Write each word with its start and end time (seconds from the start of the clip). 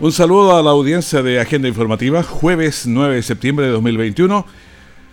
Un 0.00 0.12
saludo 0.12 0.56
a 0.56 0.62
la 0.62 0.70
audiencia 0.70 1.24
de 1.24 1.40
Agenda 1.40 1.66
Informativa, 1.66 2.22
jueves 2.22 2.86
9 2.86 3.16
de 3.16 3.22
septiembre 3.24 3.66
de 3.66 3.72
2021, 3.72 4.46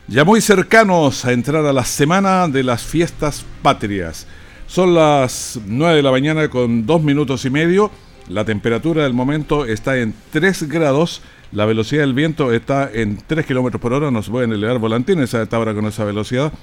ya 0.08 0.23
muy 0.23 0.41
cercanos 0.41 1.26
a 1.26 1.32
entrar 1.32 1.66
a 1.66 1.73
la 1.73 1.84
semana 1.84 2.48
de 2.48 2.62
las 2.62 2.84
fiestas 2.84 3.44
patrias. 3.63 4.27
Son 4.68 4.94
las 4.94 5.60
9 5.66 5.96
de 5.96 6.04
la 6.04 6.12
mañana 6.12 6.50
con 6.50 6.86
2 6.86 7.02
minutos 7.02 7.46
y 7.46 7.50
medio, 7.50 7.90
la 8.30 8.46
temperatura 8.46 9.05
del 9.05 9.13
momento 9.13 9.66
está 9.66 9.98
en 9.98 10.13
3 10.30 10.70
grados, 10.70 11.24
la 11.52 11.66
velocidad 11.66 12.02
del 12.02 12.13
viento 12.13 12.54
está 12.54 12.88
en 12.94 13.18
3 13.26 13.44
kilómetros 13.44 13.82
por 13.82 13.91
hora, 13.91 14.12
no 14.12 14.22
se 14.22 14.30
pueden 14.30 14.54
elevar 14.54 14.77
volantines 14.77 15.34
a 15.34 15.41
esta 15.41 15.58
hora 15.58 15.74
con 15.74 15.88
esa 15.88 16.05
velocidad. 16.05 16.54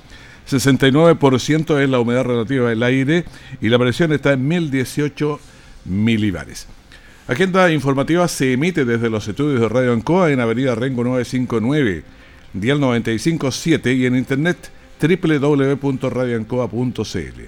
69% 0.48 1.82
es 1.82 1.90
la 1.90 1.98
humedad 1.98 2.22
relativa 2.22 2.68
del 2.68 2.84
aire 2.84 3.24
y 3.60 3.68
la 3.68 3.80
presión 3.80 4.12
está 4.12 4.34
en 4.34 4.46
1018 4.46 5.40
milibares. 5.86 6.68
Agenda 7.28 7.70
informativa 7.70 8.26
se 8.26 8.52
emite 8.52 8.84
desde 8.84 9.08
los 9.08 9.28
estudios 9.28 9.60
de 9.60 9.68
Radio 9.68 9.92
Ancoa 9.92 10.32
en 10.32 10.40
Avenida 10.40 10.74
Rengo 10.74 11.04
959, 11.04 12.02
Dial 12.52 12.80
957 12.80 13.94
y 13.94 14.06
en 14.06 14.16
internet 14.16 14.72
www.radioancoa.cl. 15.00 17.42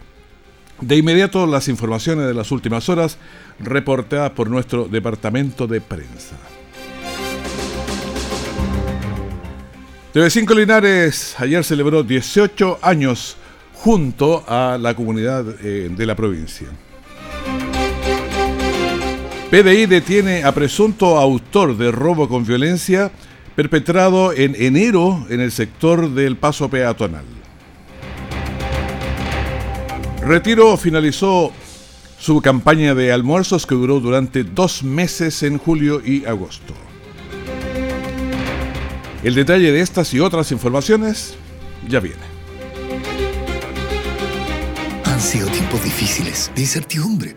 De 0.81 0.97
inmediato 0.97 1.45
las 1.47 1.67
informaciones 1.67 2.27
de 2.27 2.35
las 2.35 2.53
últimas 2.53 2.89
horas 2.89 3.19
reportadas 3.59 4.31
por 4.31 4.49
nuestro 4.49 4.87
departamento 4.87 5.67
de 5.67 5.81
prensa. 5.81 6.37
TV5 10.15 10.55
Linares 10.55 11.35
ayer 11.39 11.65
celebró 11.65 12.05
18 12.05 12.79
años 12.81 13.37
junto 13.73 14.45
a 14.47 14.79
la 14.81 14.95
comunidad 14.95 15.45
eh, 15.65 15.91
de 15.91 16.07
la 16.07 16.15
provincia. 16.15 16.69
PDI 19.55 19.87
detiene 19.87 20.43
a 20.43 20.51
presunto 20.51 21.17
autor 21.17 21.77
de 21.77 21.93
robo 21.93 22.29
con 22.29 22.45
violencia 22.45 23.13
perpetrado 23.55 24.33
en 24.33 24.57
enero 24.57 25.29
en 25.31 25.41
el 25.41 25.53
sector 25.53 26.11
del 26.11 26.37
paso 26.37 26.69
peatonal. 26.69 27.25
Retiro 30.23 30.77
finalizó 30.77 31.53
su 32.19 32.43
campaña 32.43 32.97
de 32.97 33.13
almuerzos 33.13 33.65
que 33.65 33.77
duró 33.77 34.01
durante 34.01 34.43
dos 34.43 34.83
meses 34.83 35.45
en 35.45 35.59
julio 35.59 36.03
y 36.05 36.25
agosto. 36.25 36.75
El 39.23 39.37
detalle 39.37 39.71
de 39.71 39.83
estas 39.83 40.13
y 40.15 40.19
otras 40.19 40.51
informaciones 40.51 41.37
ya 41.89 42.01
viene. 42.01 42.25
Han 45.05 45.21
sido 45.21 45.47
tiempos 45.47 45.85
difíciles, 45.85 46.51
de 46.57 46.63
incertidumbre, 46.63 47.37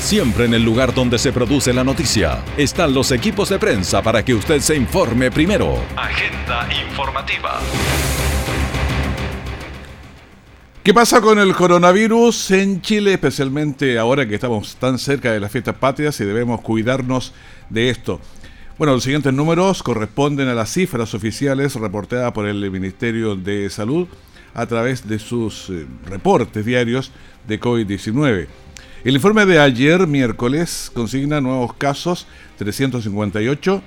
Siempre 0.00 0.46
en 0.46 0.54
el 0.54 0.64
lugar 0.64 0.94
donde 0.94 1.18
se 1.18 1.30
produce 1.30 1.74
la 1.74 1.84
noticia 1.84 2.42
están 2.56 2.94
los 2.94 3.12
equipos 3.12 3.50
de 3.50 3.58
prensa 3.58 4.02
para 4.02 4.24
que 4.24 4.32
usted 4.32 4.58
se 4.60 4.74
informe 4.74 5.30
primero. 5.30 5.76
Agenda 5.94 6.66
informativa. 6.88 7.60
¿Qué 10.82 10.94
pasa 10.94 11.20
con 11.20 11.38
el 11.38 11.54
coronavirus 11.54 12.50
en 12.52 12.80
Chile, 12.80 13.12
especialmente 13.12 13.98
ahora 13.98 14.26
que 14.26 14.36
estamos 14.36 14.74
tan 14.76 14.98
cerca 14.98 15.32
de 15.32 15.38
las 15.38 15.52
fiestas 15.52 15.76
patrias 15.76 16.18
y 16.20 16.24
debemos 16.24 16.62
cuidarnos 16.62 17.34
de 17.68 17.90
esto? 17.90 18.20
Bueno, 18.78 18.94
los 18.94 19.04
siguientes 19.04 19.34
números 19.34 19.82
corresponden 19.82 20.48
a 20.48 20.54
las 20.54 20.72
cifras 20.72 21.12
oficiales 21.12 21.74
reportadas 21.74 22.32
por 22.32 22.46
el 22.46 22.68
Ministerio 22.70 23.36
de 23.36 23.68
Salud 23.68 24.08
a 24.54 24.64
través 24.64 25.06
de 25.06 25.18
sus 25.18 25.68
eh, 25.68 25.86
reportes 26.06 26.64
diarios 26.64 27.12
de 27.46 27.60
COVID-19. 27.60 28.46
El 29.02 29.14
informe 29.14 29.46
de 29.46 29.58
ayer, 29.58 30.06
miércoles, 30.06 30.90
consigna 30.92 31.40
nuevos 31.40 31.72
casos, 31.72 32.26
358. 32.58 33.82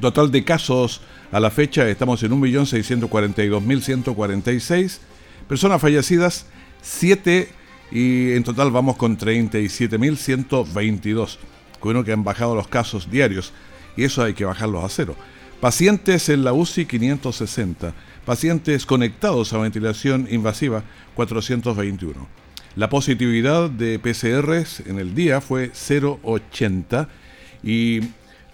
Total 0.00 0.30
de 0.30 0.42
casos 0.42 1.02
a 1.30 1.38
la 1.38 1.50
fecha 1.50 1.86
estamos 1.86 2.22
en 2.22 2.32
1.642.146. 2.40 5.00
Personas 5.46 5.82
fallecidas, 5.82 6.46
7 6.80 7.50
y 7.90 8.32
en 8.32 8.42
total 8.42 8.70
vamos 8.70 8.96
con 8.96 9.18
37.122. 9.18 11.36
Bueno 11.82 12.02
que 12.02 12.12
han 12.12 12.24
bajado 12.24 12.54
los 12.54 12.68
casos 12.68 13.10
diarios 13.10 13.52
y 13.98 14.04
eso 14.04 14.22
hay 14.22 14.32
que 14.32 14.46
bajarlos 14.46 14.82
a 14.82 14.88
cero. 14.88 15.14
Pacientes 15.60 16.30
en 16.30 16.42
la 16.42 16.54
UCI 16.54 16.86
560. 16.86 17.92
Pacientes 18.24 18.86
conectados 18.86 19.52
a 19.52 19.58
ventilación 19.58 20.26
invasiva 20.30 20.84
421. 21.16 22.41
La 22.74 22.88
positividad 22.88 23.68
de 23.68 23.98
PCRs 23.98 24.80
en 24.86 24.98
el 24.98 25.14
día 25.14 25.42
fue 25.42 25.72
0,80 25.72 27.06
y 27.62 28.00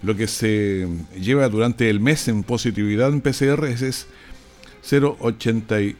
lo 0.03 0.15
que 0.15 0.27
se 0.27 0.87
lleva 1.17 1.47
durante 1.47 1.89
el 1.89 2.01
mes 2.01 2.27
en 2.27 2.43
positividad 2.43 3.09
en 3.09 3.21
PCRs 3.21 3.81
es 3.81 4.07
0,86. 4.83 5.95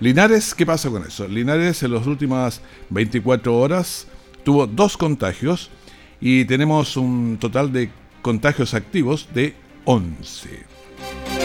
Linares, 0.00 0.54
¿qué 0.54 0.66
pasa 0.66 0.90
con 0.90 1.06
eso? 1.06 1.26
Linares 1.26 1.82
en 1.82 1.94
las 1.94 2.06
últimas 2.06 2.60
24 2.90 3.56
horas 3.56 4.06
tuvo 4.44 4.66
dos 4.66 4.98
contagios 4.98 5.70
y 6.20 6.44
tenemos 6.44 6.98
un 6.98 7.38
total 7.40 7.72
de 7.72 7.88
contagios 8.20 8.74
activos 8.74 9.28
de 9.32 9.54
11. 9.86 10.50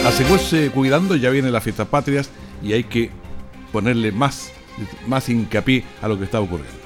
Asegúrese 0.04 0.70
cuidando, 0.70 1.16
ya 1.16 1.30
viene 1.30 1.50
la 1.50 1.62
fiesta 1.62 1.86
patrias 1.86 2.28
y 2.62 2.74
hay 2.74 2.84
que 2.84 3.10
ponerle 3.72 4.12
más 4.12 4.52
más 5.06 5.28
hincapié 5.28 5.84
a 6.00 6.08
lo 6.08 6.18
que 6.18 6.24
está 6.24 6.40
ocurriendo. 6.40 6.82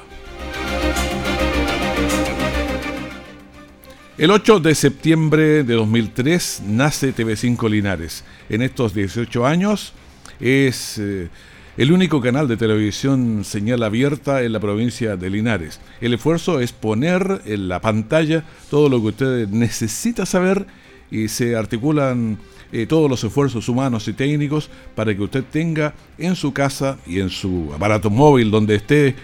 El 4.18 4.30
8 4.30 4.60
de 4.60 4.74
septiembre 4.74 5.62
de 5.62 5.74
2003 5.74 6.62
nace 6.66 7.14
TV5 7.14 7.68
Linares. 7.68 8.24
En 8.48 8.62
estos 8.62 8.94
18 8.94 9.46
años 9.46 9.92
es 10.40 10.96
eh, 10.96 11.28
el 11.76 11.92
único 11.92 12.22
canal 12.22 12.48
de 12.48 12.56
televisión 12.56 13.44
señal 13.44 13.82
abierta 13.82 14.42
en 14.42 14.54
la 14.54 14.60
provincia 14.60 15.18
de 15.18 15.28
Linares. 15.28 15.80
El 16.00 16.14
esfuerzo 16.14 16.60
es 16.60 16.72
poner 16.72 17.42
en 17.44 17.68
la 17.68 17.82
pantalla 17.82 18.44
todo 18.70 18.88
lo 18.88 19.02
que 19.02 19.08
usted 19.08 19.48
necesita 19.48 20.24
saber 20.24 20.66
y 21.10 21.28
se 21.28 21.54
articulan 21.54 22.38
eh, 22.72 22.86
todos 22.86 23.08
los 23.08 23.22
esfuerzos 23.22 23.68
humanos 23.68 24.08
y 24.08 24.12
técnicos 24.12 24.68
para 24.94 25.14
que 25.14 25.22
usted 25.22 25.44
tenga 25.44 25.94
en 26.18 26.34
su 26.34 26.52
casa 26.52 26.98
y 27.06 27.20
en 27.20 27.30
su 27.30 27.70
aparato 27.74 28.10
móvil 28.10 28.50
donde 28.50 28.76
esté 28.76 29.14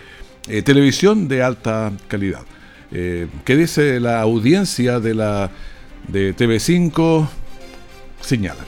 eh, 0.48 0.62
televisión 0.62 1.28
de 1.28 1.42
alta 1.42 1.92
calidad. 2.08 2.42
Eh, 2.90 3.26
¿Qué 3.44 3.56
dice 3.56 4.00
la 4.00 4.20
audiencia 4.20 5.00
de 5.00 5.14
la 5.14 5.50
de 6.08 6.36
TV5? 6.36 7.28
Señala. 8.20 8.64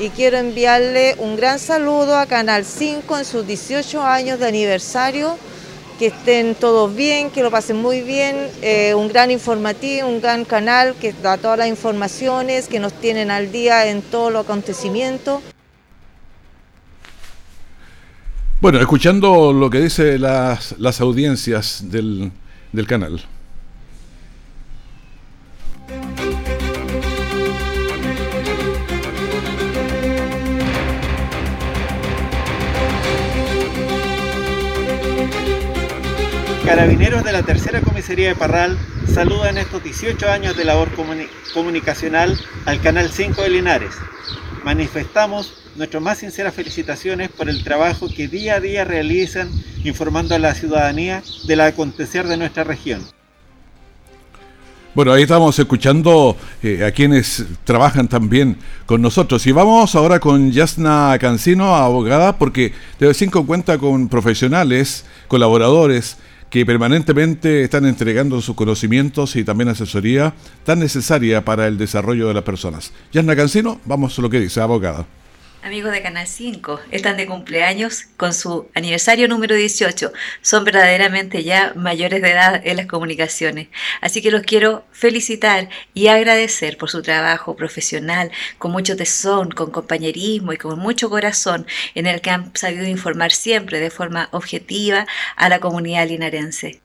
Y 0.00 0.08
quiero 0.10 0.38
enviarle 0.38 1.14
un 1.18 1.36
gran 1.36 1.58
saludo 1.58 2.16
a 2.16 2.26
Canal 2.26 2.64
5 2.64 3.18
en 3.18 3.24
sus 3.24 3.46
18 3.46 4.02
años 4.02 4.38
de 4.38 4.48
aniversario 4.48 5.36
que 5.98 6.06
estén 6.06 6.54
todos 6.54 6.94
bien, 6.94 7.30
que 7.30 7.42
lo 7.42 7.50
pasen 7.50 7.76
muy 7.80 8.02
bien, 8.02 8.36
eh, 8.62 8.94
un 8.94 9.08
gran 9.08 9.30
informativo, 9.30 10.08
un 10.08 10.20
gran 10.20 10.44
canal 10.44 10.94
que 10.94 11.12
da 11.12 11.36
todas 11.36 11.58
las 11.58 11.68
informaciones, 11.68 12.68
que 12.68 12.80
nos 12.80 12.92
tienen 12.92 13.30
al 13.30 13.52
día 13.52 13.86
en 13.86 14.02
todos 14.02 14.32
los 14.32 14.44
acontecimientos. 14.44 15.42
Bueno, 18.60 18.78
escuchando 18.80 19.52
lo 19.52 19.68
que 19.70 19.80
dicen 19.80 20.22
las, 20.22 20.76
las 20.78 21.00
audiencias 21.00 21.84
del, 21.90 22.30
del 22.72 22.86
canal. 22.86 23.20
Carabineros 36.74 37.22
de 37.22 37.32
la 37.32 37.42
Tercera 37.42 37.82
Comisaría 37.82 38.28
de 38.28 38.34
Parral 38.34 38.78
saludan 39.06 39.58
estos 39.58 39.84
18 39.84 40.30
años 40.30 40.56
de 40.56 40.64
labor 40.64 40.88
comunicacional 41.52 42.40
al 42.64 42.80
Canal 42.80 43.10
5 43.10 43.42
de 43.42 43.50
Linares. 43.50 43.90
Manifestamos 44.64 45.52
nuestras 45.76 46.02
más 46.02 46.16
sinceras 46.16 46.54
felicitaciones 46.54 47.28
por 47.28 47.50
el 47.50 47.62
trabajo 47.62 48.08
que 48.08 48.26
día 48.26 48.54
a 48.54 48.60
día 48.60 48.86
realizan 48.86 49.50
informando 49.84 50.34
a 50.34 50.38
la 50.38 50.54
ciudadanía 50.54 51.22
del 51.46 51.60
acontecer 51.60 52.26
de 52.26 52.38
nuestra 52.38 52.64
región. 52.64 53.02
Bueno, 54.94 55.12
ahí 55.12 55.24
estamos 55.24 55.58
escuchando 55.58 56.38
eh, 56.62 56.86
a 56.86 56.90
quienes 56.90 57.44
trabajan 57.64 58.08
también 58.08 58.56
con 58.86 59.02
nosotros. 59.02 59.46
Y 59.46 59.52
vamos 59.52 59.94
ahora 59.94 60.20
con 60.20 60.50
Yasna 60.52 61.18
Cancino, 61.20 61.74
abogada, 61.76 62.38
porque 62.38 62.72
TV5 62.98 63.44
cuenta 63.44 63.76
con 63.76 64.08
profesionales, 64.08 65.04
colaboradores, 65.28 66.16
que 66.52 66.66
permanentemente 66.66 67.62
están 67.62 67.86
entregando 67.86 68.42
sus 68.42 68.54
conocimientos 68.54 69.36
y 69.36 69.42
también 69.42 69.70
asesoría 69.70 70.34
tan 70.64 70.80
necesaria 70.80 71.46
para 71.46 71.66
el 71.66 71.78
desarrollo 71.78 72.28
de 72.28 72.34
las 72.34 72.42
personas. 72.42 72.92
Yasna 73.10 73.34
Cancino, 73.34 73.80
vamos 73.86 74.18
a 74.18 74.22
lo 74.22 74.28
que 74.28 74.38
dice, 74.38 74.60
abogada. 74.60 75.06
Amigos 75.64 75.92
de 75.92 76.02
Canal 76.02 76.26
5, 76.26 76.80
están 76.90 77.16
de 77.16 77.28
cumpleaños 77.28 78.06
con 78.16 78.34
su 78.34 78.66
aniversario 78.74 79.28
número 79.28 79.54
18. 79.54 80.10
Son 80.40 80.64
verdaderamente 80.64 81.44
ya 81.44 81.72
mayores 81.76 82.20
de 82.20 82.32
edad 82.32 82.60
en 82.64 82.78
las 82.78 82.86
comunicaciones. 82.86 83.68
Así 84.00 84.22
que 84.22 84.32
los 84.32 84.42
quiero 84.42 84.82
felicitar 84.90 85.68
y 85.94 86.08
agradecer 86.08 86.76
por 86.76 86.90
su 86.90 87.00
trabajo 87.00 87.54
profesional, 87.54 88.32
con 88.58 88.72
mucho 88.72 88.96
tesón, 88.96 89.50
con 89.52 89.70
compañerismo 89.70 90.52
y 90.52 90.56
con 90.56 90.80
mucho 90.80 91.08
corazón, 91.08 91.64
en 91.94 92.08
el 92.08 92.20
que 92.20 92.30
han 92.30 92.50
sabido 92.56 92.84
informar 92.84 93.30
siempre 93.30 93.78
de 93.78 93.90
forma 93.90 94.30
objetiva 94.32 95.06
a 95.36 95.48
la 95.48 95.60
comunidad 95.60 96.08
linarense. 96.08 96.80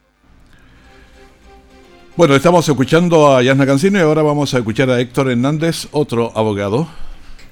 Bueno, 2.16 2.36
estamos 2.36 2.70
escuchando 2.70 3.36
a 3.36 3.42
Yasna 3.42 3.66
Cancino 3.66 3.98
y 3.98 4.04
ahora 4.04 4.22
vamos 4.22 4.54
a 4.54 4.60
escuchar 4.60 4.92
a 4.92 5.00
Héctor 5.00 5.32
Hernández, 5.32 5.88
otro 5.92 6.32
abogado. 6.36 7.07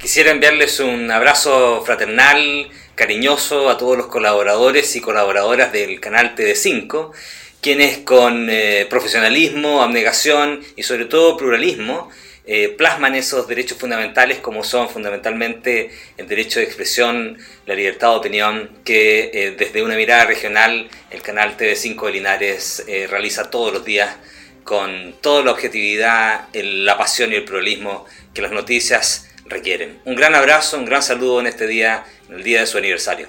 Quisiera 0.05 0.29
enviarles 0.29 0.79
un 0.81 1.09
abrazo 1.09 1.81
fraternal, 1.83 2.69
cariñoso 2.93 3.71
a 3.71 3.77
todos 3.79 3.97
los 3.97 4.05
colaboradores 4.05 4.95
y 4.95 5.01
colaboradoras 5.01 5.71
del 5.71 5.99
canal 5.99 6.35
TD5, 6.35 7.11
quienes 7.59 7.97
con 7.97 8.47
eh, 8.51 8.85
profesionalismo, 8.87 9.81
abnegación 9.81 10.63
y 10.75 10.83
sobre 10.83 11.05
todo 11.05 11.37
pluralismo 11.37 12.11
eh, 12.45 12.69
plasman 12.69 13.15
esos 13.15 13.47
derechos 13.47 13.79
fundamentales 13.79 14.37
como 14.37 14.63
son 14.63 14.89
fundamentalmente 14.89 15.89
el 16.17 16.27
derecho 16.27 16.59
de 16.59 16.65
expresión, 16.65 17.39
la 17.65 17.73
libertad 17.73 18.11
de 18.11 18.17
opinión, 18.17 18.69
que 18.85 19.31
eh, 19.33 19.55
desde 19.57 19.81
una 19.81 19.95
mirada 19.95 20.25
regional 20.25 20.87
el 21.09 21.23
canal 21.23 21.57
TV5 21.57 22.05
de 22.05 22.11
Linares 22.11 22.85
realiza 23.09 23.49
todos 23.49 23.73
los 23.73 23.83
días 23.83 24.15
con 24.63 25.15
toda 25.19 25.43
la 25.43 25.51
objetividad, 25.51 26.47
la 26.53 26.95
pasión 26.95 27.31
y 27.31 27.37
el 27.37 27.43
pluralismo 27.43 28.05
que 28.35 28.43
las 28.43 28.51
noticias 28.51 29.29
requieren. 29.45 29.99
Un 30.05 30.15
gran 30.15 30.35
abrazo, 30.35 30.77
un 30.77 30.85
gran 30.85 31.01
saludo 31.01 31.39
en 31.39 31.47
este 31.47 31.67
día, 31.67 32.03
en 32.29 32.35
el 32.35 32.43
día 32.43 32.61
de 32.61 32.67
su 32.67 32.77
aniversario. 32.77 33.27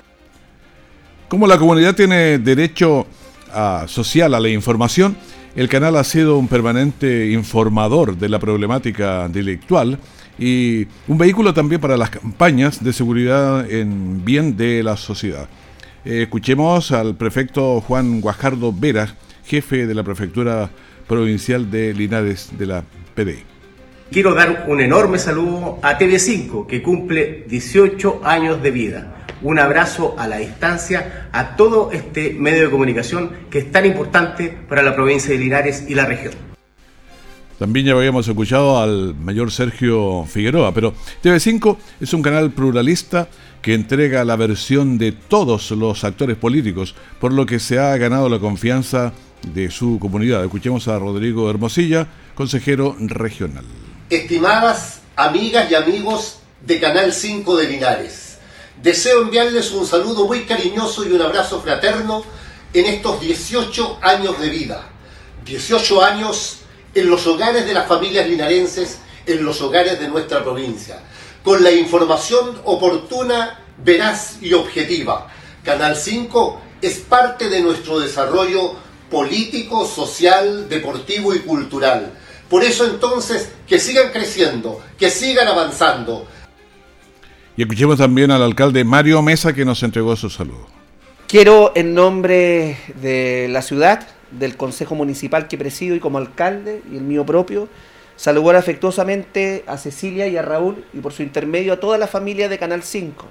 Como 1.28 1.46
la 1.46 1.58
comunidad 1.58 1.94
tiene 1.94 2.38
derecho 2.38 3.06
social 3.86 4.34
a 4.34 4.40
la 4.40 4.48
información, 4.48 5.16
el 5.54 5.68
canal 5.68 5.96
ha 5.96 6.04
sido 6.04 6.36
un 6.36 6.48
permanente 6.48 7.30
informador 7.30 8.16
de 8.16 8.28
la 8.28 8.38
problemática 8.38 9.28
delictual 9.28 9.98
y 10.38 10.86
un 11.08 11.16
vehículo 11.16 11.54
también 11.54 11.80
para 11.80 11.96
las 11.96 12.10
campañas 12.10 12.84
de 12.84 12.92
seguridad 12.92 13.70
en 13.70 14.24
bien 14.24 14.56
de 14.56 14.82
la 14.82 14.96
sociedad. 14.96 15.48
Eh, 16.04 16.22
escuchemos 16.22 16.92
al 16.92 17.16
prefecto 17.16 17.80
Juan 17.80 18.20
Guajardo 18.20 18.72
Vera, 18.72 19.16
jefe 19.46 19.86
de 19.86 19.94
la 19.94 20.02
Prefectura 20.02 20.70
Provincial 21.08 21.70
de 21.70 21.94
Linares 21.94 22.50
de 22.58 22.66
la 22.66 22.84
PDI. 23.14 23.55
Quiero 24.10 24.34
dar 24.34 24.66
un 24.68 24.80
enorme 24.80 25.18
saludo 25.18 25.78
a 25.82 25.98
TV5, 25.98 26.66
que 26.66 26.80
cumple 26.80 27.44
18 27.48 28.20
años 28.24 28.62
de 28.62 28.70
vida. 28.70 29.26
Un 29.42 29.58
abrazo 29.58 30.14
a 30.16 30.28
la 30.28 30.38
distancia 30.38 31.28
a 31.32 31.56
todo 31.56 31.90
este 31.90 32.32
medio 32.32 32.62
de 32.62 32.70
comunicación 32.70 33.32
que 33.50 33.58
es 33.58 33.72
tan 33.72 33.84
importante 33.84 34.56
para 34.68 34.82
la 34.82 34.94
provincia 34.94 35.32
de 35.32 35.38
Linares 35.38 35.84
y 35.88 35.94
la 35.94 36.06
región. 36.06 36.32
También 37.58 37.86
ya 37.86 37.92
habíamos 37.94 38.28
escuchado 38.28 38.78
al 38.80 39.14
mayor 39.16 39.50
Sergio 39.50 40.24
Figueroa, 40.24 40.72
pero 40.72 40.94
TV5 41.22 41.76
es 42.00 42.14
un 42.14 42.22
canal 42.22 42.52
pluralista 42.52 43.28
que 43.60 43.74
entrega 43.74 44.24
la 44.24 44.36
versión 44.36 44.98
de 44.98 45.12
todos 45.12 45.72
los 45.72 46.04
actores 46.04 46.36
políticos, 46.36 46.94
por 47.20 47.32
lo 47.32 47.44
que 47.44 47.58
se 47.58 47.80
ha 47.80 47.96
ganado 47.96 48.28
la 48.28 48.38
confianza 48.38 49.12
de 49.54 49.70
su 49.70 49.98
comunidad. 49.98 50.44
Escuchemos 50.44 50.86
a 50.86 50.98
Rodrigo 50.98 51.50
Hermosilla, 51.50 52.06
consejero 52.34 52.94
regional. 53.00 53.64
Estimadas 54.08 55.00
amigas 55.16 55.68
y 55.68 55.74
amigos 55.74 56.36
de 56.64 56.78
Canal 56.78 57.12
5 57.12 57.56
de 57.56 57.66
Linares, 57.66 58.36
deseo 58.80 59.22
enviarles 59.22 59.72
un 59.72 59.84
saludo 59.84 60.28
muy 60.28 60.44
cariñoso 60.44 61.04
y 61.04 61.10
un 61.10 61.22
abrazo 61.22 61.60
fraterno 61.60 62.22
en 62.72 62.86
estos 62.86 63.20
18 63.20 63.98
años 64.02 64.38
de 64.40 64.48
vida. 64.48 64.88
18 65.44 66.04
años 66.04 66.58
en 66.94 67.10
los 67.10 67.26
hogares 67.26 67.66
de 67.66 67.74
las 67.74 67.88
familias 67.88 68.28
linarenses, 68.28 68.98
en 69.26 69.44
los 69.44 69.60
hogares 69.60 69.98
de 69.98 70.06
nuestra 70.06 70.44
provincia, 70.44 71.00
con 71.42 71.64
la 71.64 71.72
información 71.72 72.60
oportuna, 72.62 73.58
veraz 73.78 74.36
y 74.40 74.52
objetiva. 74.52 75.26
Canal 75.64 75.96
5 75.96 76.60
es 76.80 76.98
parte 76.98 77.48
de 77.48 77.60
nuestro 77.60 77.98
desarrollo 77.98 78.76
político, 79.10 79.84
social, 79.84 80.68
deportivo 80.68 81.34
y 81.34 81.40
cultural 81.40 82.12
por 82.48 82.62
eso 82.62 82.84
entonces, 82.86 83.52
que 83.66 83.78
sigan 83.78 84.12
creciendo, 84.12 84.80
que 84.98 85.10
sigan 85.10 85.48
avanzando. 85.48 86.26
Y 87.56 87.62
escuchemos 87.62 87.98
también 87.98 88.30
al 88.30 88.42
alcalde 88.42 88.84
Mario 88.84 89.22
Mesa 89.22 89.52
que 89.52 89.64
nos 89.64 89.82
entregó 89.82 90.14
su 90.14 90.30
saludo. 90.30 90.66
Quiero 91.26 91.72
en 91.74 91.94
nombre 91.94 92.78
de 93.00 93.48
la 93.50 93.62
ciudad, 93.62 94.06
del 94.30 94.56
Consejo 94.56 94.94
Municipal 94.94 95.48
que 95.48 95.58
presido 95.58 95.96
y 95.96 96.00
como 96.00 96.18
alcalde 96.18 96.82
y 96.90 96.96
el 96.96 97.02
mío 97.02 97.26
propio, 97.26 97.68
saludar 98.16 98.56
afectuosamente 98.56 99.64
a 99.66 99.76
Cecilia 99.76 100.28
y 100.28 100.36
a 100.36 100.42
Raúl 100.42 100.84
y 100.92 100.98
por 100.98 101.12
su 101.12 101.22
intermedio 101.22 101.72
a 101.72 101.80
toda 101.80 101.98
la 101.98 102.06
familia 102.06 102.48
de 102.48 102.58
Canal 102.58 102.82
5. 102.82 103.26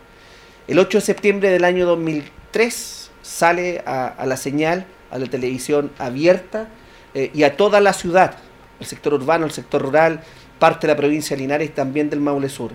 El 0.67 0.79
8 0.79 0.97
de 0.97 1.01
septiembre 1.01 1.49
del 1.49 1.63
año 1.63 1.85
2003 1.85 3.11
sale 3.21 3.81
a, 3.85 4.25
la 4.25 4.37
señal, 4.37 4.85
a 5.11 5.17
la 5.17 5.27
televisión 5.27 5.91
abierta 5.97 6.67
eh, 7.13 7.31
y 7.33 7.43
a 7.43 7.55
toda 7.55 7.79
la 7.79 7.93
ciudad 7.93 8.37
el 8.79 8.85
sector 8.85 9.13
urbano, 9.13 9.45
el 9.45 9.51
sector 9.51 9.81
rural, 9.81 10.21
parte 10.59 10.87
de 10.87 10.93
la 10.93 10.97
provincia 10.97 11.35
de 11.35 11.41
Linares 11.41 11.69
y 11.69 11.73
también 11.73 12.09
del 12.09 12.19
Maule 12.19 12.49
Sur. 12.49 12.71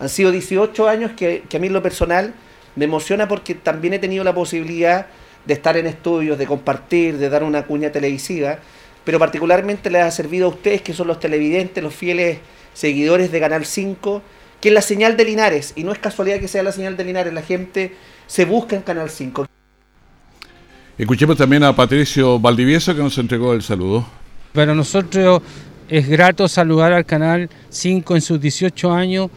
Han 0.00 0.08
sido 0.08 0.30
18 0.30 0.88
años 0.88 1.12
que, 1.16 1.44
a 1.52 1.58
mí 1.58 1.66
en 1.66 1.72
lo 1.72 1.82
personal 1.82 2.34
me 2.76 2.86
emociona 2.86 3.28
porque 3.28 3.54
también 3.54 3.94
he 3.94 3.98
tenido 3.98 4.24
la 4.24 4.34
posibilidad 4.34 5.06
de 5.44 5.54
estar 5.54 5.76
en 5.76 5.86
estudios, 5.86 6.38
de 6.38 6.46
compartir, 6.46 7.18
de 7.18 7.28
dar 7.28 7.44
una 7.44 7.64
cuña 7.64 7.92
televisiva, 7.92 8.58
pero 9.04 9.18
particularmente 9.18 9.90
les 9.90 10.02
ha 10.02 10.10
servido 10.10 10.46
a 10.46 10.48
ustedes 10.48 10.82
que 10.82 10.94
son 10.94 11.06
los 11.06 11.20
televidentes, 11.20 11.82
los 11.82 11.94
fieles 11.94 12.38
seguidores 12.72 13.30
de 13.30 13.40
Canal 13.40 13.64
5, 13.64 14.22
que 14.60 14.68
es 14.68 14.74
la 14.74 14.82
señal 14.82 15.16
de 15.16 15.24
Linares, 15.26 15.74
y 15.76 15.84
no 15.84 15.92
es 15.92 15.98
casualidad 15.98 16.40
que 16.40 16.48
sea 16.48 16.62
la 16.62 16.72
señal 16.72 16.96
de 16.96 17.04
Linares, 17.04 17.32
la 17.32 17.42
gente 17.42 17.94
se 18.26 18.46
busca 18.46 18.74
en 18.74 18.82
Canal 18.82 19.10
5. 19.10 19.46
Escuchemos 20.96 21.36
también 21.36 21.62
a 21.64 21.74
Patricio 21.74 22.38
Valdivieso 22.38 22.94
que 22.94 23.02
nos 23.02 23.18
entregó 23.18 23.52
el 23.52 23.62
saludo. 23.62 24.06
Para 24.54 24.72
nosotros 24.72 25.42
es 25.88 26.08
grato 26.08 26.46
saludar 26.46 26.92
al 26.92 27.04
Canal 27.04 27.50
5 27.70 28.14
en 28.14 28.22
sus 28.22 28.40
18 28.40 28.92
años, 28.92 29.28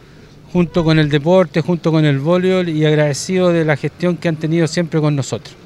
junto 0.52 0.84
con 0.84 0.96
el 1.00 1.08
deporte, 1.08 1.60
junto 1.60 1.90
con 1.90 2.04
el 2.04 2.20
voleibol 2.20 2.68
y 2.68 2.86
agradecido 2.86 3.48
de 3.48 3.64
la 3.64 3.76
gestión 3.76 4.16
que 4.16 4.28
han 4.28 4.36
tenido 4.36 4.68
siempre 4.68 5.00
con 5.00 5.16
nosotros. 5.16 5.56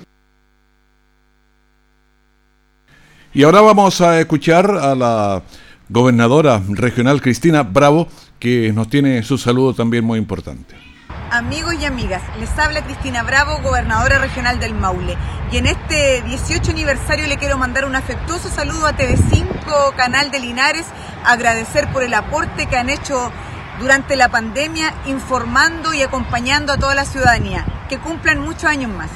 Y 3.34 3.42
ahora 3.42 3.60
vamos 3.60 4.00
a 4.00 4.18
escuchar 4.18 4.70
a 4.70 4.94
la 4.94 5.42
gobernadora 5.90 6.62
regional 6.70 7.20
Cristina 7.20 7.62
Bravo, 7.62 8.08
que 8.38 8.72
nos 8.72 8.88
tiene 8.88 9.22
su 9.22 9.36
saludo 9.36 9.74
también 9.74 10.02
muy 10.02 10.18
importante. 10.18 10.91
Amigos 11.32 11.76
y 11.80 11.86
amigas, 11.86 12.20
les 12.38 12.50
habla 12.58 12.84
Cristina 12.84 13.22
Bravo, 13.22 13.58
gobernadora 13.62 14.18
regional 14.18 14.60
del 14.60 14.74
Maule. 14.74 15.16
Y 15.50 15.56
en 15.56 15.64
este 15.64 16.20
18 16.26 16.72
aniversario 16.72 17.26
le 17.26 17.38
quiero 17.38 17.56
mandar 17.56 17.86
un 17.86 17.96
afectuoso 17.96 18.50
saludo 18.50 18.86
a 18.86 18.94
TV5, 18.94 19.96
Canal 19.96 20.30
de 20.30 20.40
Linares, 20.40 20.84
agradecer 21.24 21.90
por 21.90 22.02
el 22.02 22.12
aporte 22.12 22.66
que 22.66 22.76
han 22.76 22.90
hecho 22.90 23.32
durante 23.80 24.14
la 24.14 24.28
pandemia, 24.28 24.92
informando 25.06 25.94
y 25.94 26.02
acompañando 26.02 26.70
a 26.70 26.76
toda 26.76 26.94
la 26.94 27.06
ciudadanía. 27.06 27.64
Que 27.88 27.96
cumplan 27.96 28.38
muchos 28.38 28.64
años 28.64 28.90
más. 28.90 29.10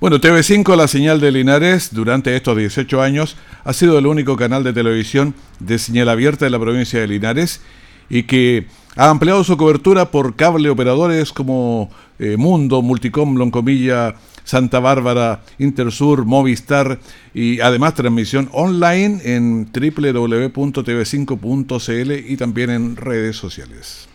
Bueno, 0.00 0.20
TV5, 0.20 0.76
la 0.76 0.88
señal 0.88 1.22
de 1.22 1.32
Linares, 1.32 1.94
durante 1.94 2.36
estos 2.36 2.54
18 2.54 3.00
años, 3.00 3.38
ha 3.64 3.72
sido 3.72 3.98
el 3.98 4.06
único 4.06 4.36
canal 4.36 4.62
de 4.62 4.74
televisión 4.74 5.34
de 5.58 5.78
señal 5.78 6.10
abierta 6.10 6.44
en 6.44 6.52
la 6.52 6.58
provincia 6.58 7.00
de 7.00 7.06
Linares 7.06 7.62
y 8.10 8.24
que 8.24 8.68
ha 8.96 9.10
ampliado 9.10 9.44
su 9.44 9.56
cobertura 9.56 10.10
por 10.10 10.34
cable 10.36 10.68
operadores 10.70 11.32
como 11.32 11.90
eh, 12.18 12.36
Mundo, 12.36 12.82
Multicom, 12.82 13.36
Loncomilla, 13.36 14.16
Santa 14.44 14.80
Bárbara, 14.80 15.42
Intersur, 15.58 16.24
Movistar 16.24 16.98
y 17.32 17.60
además 17.60 17.94
transmisión 17.94 18.48
online 18.52 19.20
en 19.24 19.68
www.tv5.cl 19.72 22.30
y 22.30 22.36
también 22.36 22.70
en 22.70 22.96
redes 22.96 23.36
sociales. 23.36 24.08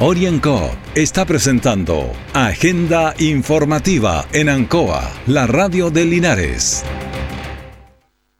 Orienco 0.00 0.70
está 0.94 1.26
presentando 1.26 2.12
Agenda 2.32 3.14
Informativa 3.18 4.24
en 4.32 4.48
Ancoa, 4.48 5.10
la 5.26 5.48
radio 5.48 5.90
de 5.90 6.04
Linares. 6.04 6.84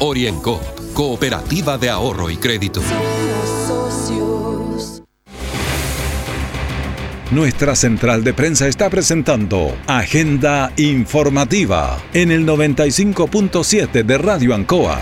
Orienco, 0.00 0.60
cooperativa 0.94 1.76
de 1.76 1.90
ahorro 1.90 2.30
y 2.30 2.36
crédito. 2.36 2.80
Nuestra 7.32 7.74
central 7.74 8.22
de 8.22 8.32
prensa 8.32 8.68
está 8.68 8.88
presentando 8.88 9.76
Agenda 9.88 10.72
Informativa 10.76 11.98
en 12.14 12.30
el 12.30 12.46
95.7 12.46 14.04
de 14.04 14.18
Radio 14.18 14.54
Ancoa. 14.54 15.00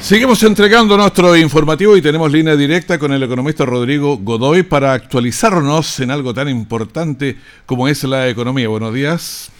Seguimos 0.00 0.42
entregando 0.42 0.96
nuestro 0.96 1.36
informativo 1.36 1.96
y 1.96 2.02
tenemos 2.02 2.30
línea 2.32 2.56
directa 2.56 2.98
con 2.98 3.12
el 3.12 3.22
economista 3.22 3.64
Rodrigo 3.64 4.18
Godoy 4.18 4.64
para 4.64 4.92
actualizarnos 4.94 6.00
en 6.00 6.10
algo 6.10 6.34
tan 6.34 6.48
importante 6.48 7.36
como 7.66 7.86
es 7.86 8.02
la 8.02 8.28
economía. 8.28 8.68
Buenos 8.68 8.92
días. 8.92 9.53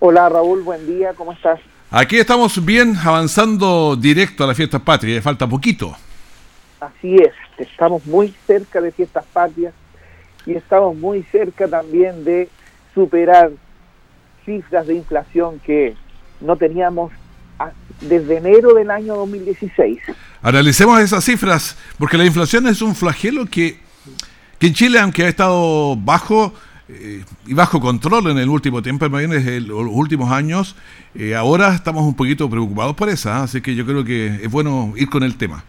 Hola 0.00 0.28
Raúl, 0.28 0.62
buen 0.62 0.86
día, 0.86 1.12
¿cómo 1.14 1.32
estás? 1.32 1.58
Aquí 1.90 2.18
estamos 2.18 2.64
bien 2.64 2.94
avanzando 3.02 3.96
directo 3.96 4.44
a 4.44 4.46
la 4.46 4.54
fiesta 4.54 4.78
patria, 4.78 5.20
falta 5.20 5.48
poquito. 5.48 5.96
Así 6.78 7.16
es, 7.16 7.32
estamos 7.58 8.06
muy 8.06 8.32
cerca 8.46 8.80
de 8.80 8.92
fiestas 8.92 9.24
patrias 9.32 9.74
y 10.46 10.52
estamos 10.52 10.96
muy 10.96 11.24
cerca 11.24 11.66
también 11.66 12.24
de 12.24 12.48
superar 12.94 13.50
cifras 14.44 14.86
de 14.86 14.94
inflación 14.94 15.58
que 15.58 15.96
no 16.40 16.54
teníamos 16.54 17.10
desde 18.00 18.36
enero 18.36 18.74
del 18.74 18.92
año 18.92 19.16
2016. 19.16 19.98
Analicemos 20.42 21.00
esas 21.00 21.24
cifras, 21.24 21.76
porque 21.98 22.16
la 22.16 22.24
inflación 22.24 22.68
es 22.68 22.82
un 22.82 22.94
flagelo 22.94 23.46
que, 23.46 23.80
que 24.60 24.68
en 24.68 24.74
Chile, 24.74 25.00
aunque 25.00 25.24
ha 25.24 25.28
estado 25.28 25.96
bajo 25.96 26.54
eh, 26.88 27.22
y 27.46 27.54
bajo 27.54 27.80
control 27.80 28.30
en 28.30 28.38
el 28.38 28.48
último 28.48 28.82
tiempo, 28.82 29.08
desde 29.08 29.60
los 29.60 29.88
últimos 29.90 30.32
años, 30.32 30.74
eh, 31.14 31.34
ahora 31.34 31.74
estamos 31.74 32.02
un 32.04 32.14
poquito 32.14 32.48
preocupados 32.48 32.96
por 32.96 33.10
esa, 33.10 33.38
¿ah? 33.38 33.42
así 33.42 33.60
que 33.60 33.74
yo 33.74 33.84
creo 33.84 34.04
que 34.04 34.26
es 34.26 34.50
bueno 34.50 34.94
ir 34.96 35.10
con 35.10 35.22
el 35.22 35.36
tema. 35.36 35.64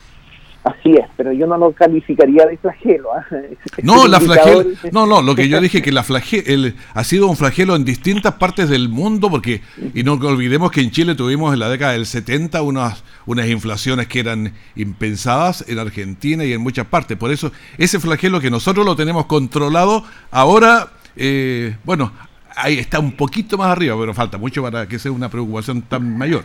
Así 0.63 0.91
es, 0.91 1.05
pero 1.15 1.31
yo 1.31 1.47
no 1.47 1.57
lo 1.57 1.71
calificaría 1.71 2.45
de 2.45 2.57
flagelo. 2.57 3.13
¿ah? 3.13 3.25
No, 3.83 4.07
la 4.07 4.19
flagelo, 4.19 4.65
no, 4.91 5.05
no, 5.05 5.21
lo 5.21 5.33
que 5.35 5.47
yo 5.47 5.59
dije 5.61 5.81
que 5.81 5.91
la 5.91 6.03
flagelo 6.03 6.73
ha 6.93 7.03
sido 7.03 7.27
un 7.27 7.37
flagelo 7.37 7.75
en 7.75 7.85
distintas 7.85 8.33
partes 8.35 8.69
del 8.69 8.89
mundo, 8.89 9.29
porque, 9.29 9.61
y 9.93 10.03
no 10.03 10.13
olvidemos 10.13 10.71
que 10.71 10.81
en 10.81 10.91
Chile 10.91 11.15
tuvimos 11.15 11.53
en 11.53 11.59
la 11.59 11.69
década 11.69 11.93
del 11.93 12.05
70 12.05 12.61
unas, 12.61 13.03
unas 13.25 13.47
inflaciones 13.47 14.07
que 14.07 14.19
eran 14.19 14.53
impensadas 14.75 15.63
en 15.67 15.79
Argentina 15.79 16.43
y 16.43 16.53
en 16.53 16.61
muchas 16.61 16.87
partes. 16.87 17.17
Por 17.17 17.31
eso, 17.31 17.51
ese 17.77 17.99
flagelo 17.99 18.41
que 18.41 18.51
nosotros 18.51 18.85
lo 18.85 18.97
tenemos 18.97 19.25
controlado, 19.27 20.03
ahora, 20.29 20.89
eh, 21.19 21.77
bueno, 21.83 22.11
ahí 22.55 22.79
está 22.79 22.99
un 22.99 23.11
poquito 23.11 23.57
más 23.57 23.67
arriba, 23.67 23.95
pero 23.99 24.13
falta 24.13 24.37
mucho 24.37 24.63
para 24.63 24.87
que 24.87 24.97
sea 24.97 25.11
una 25.11 25.29
preocupación 25.29 25.81
tan 25.83 26.17
mayor. 26.17 26.43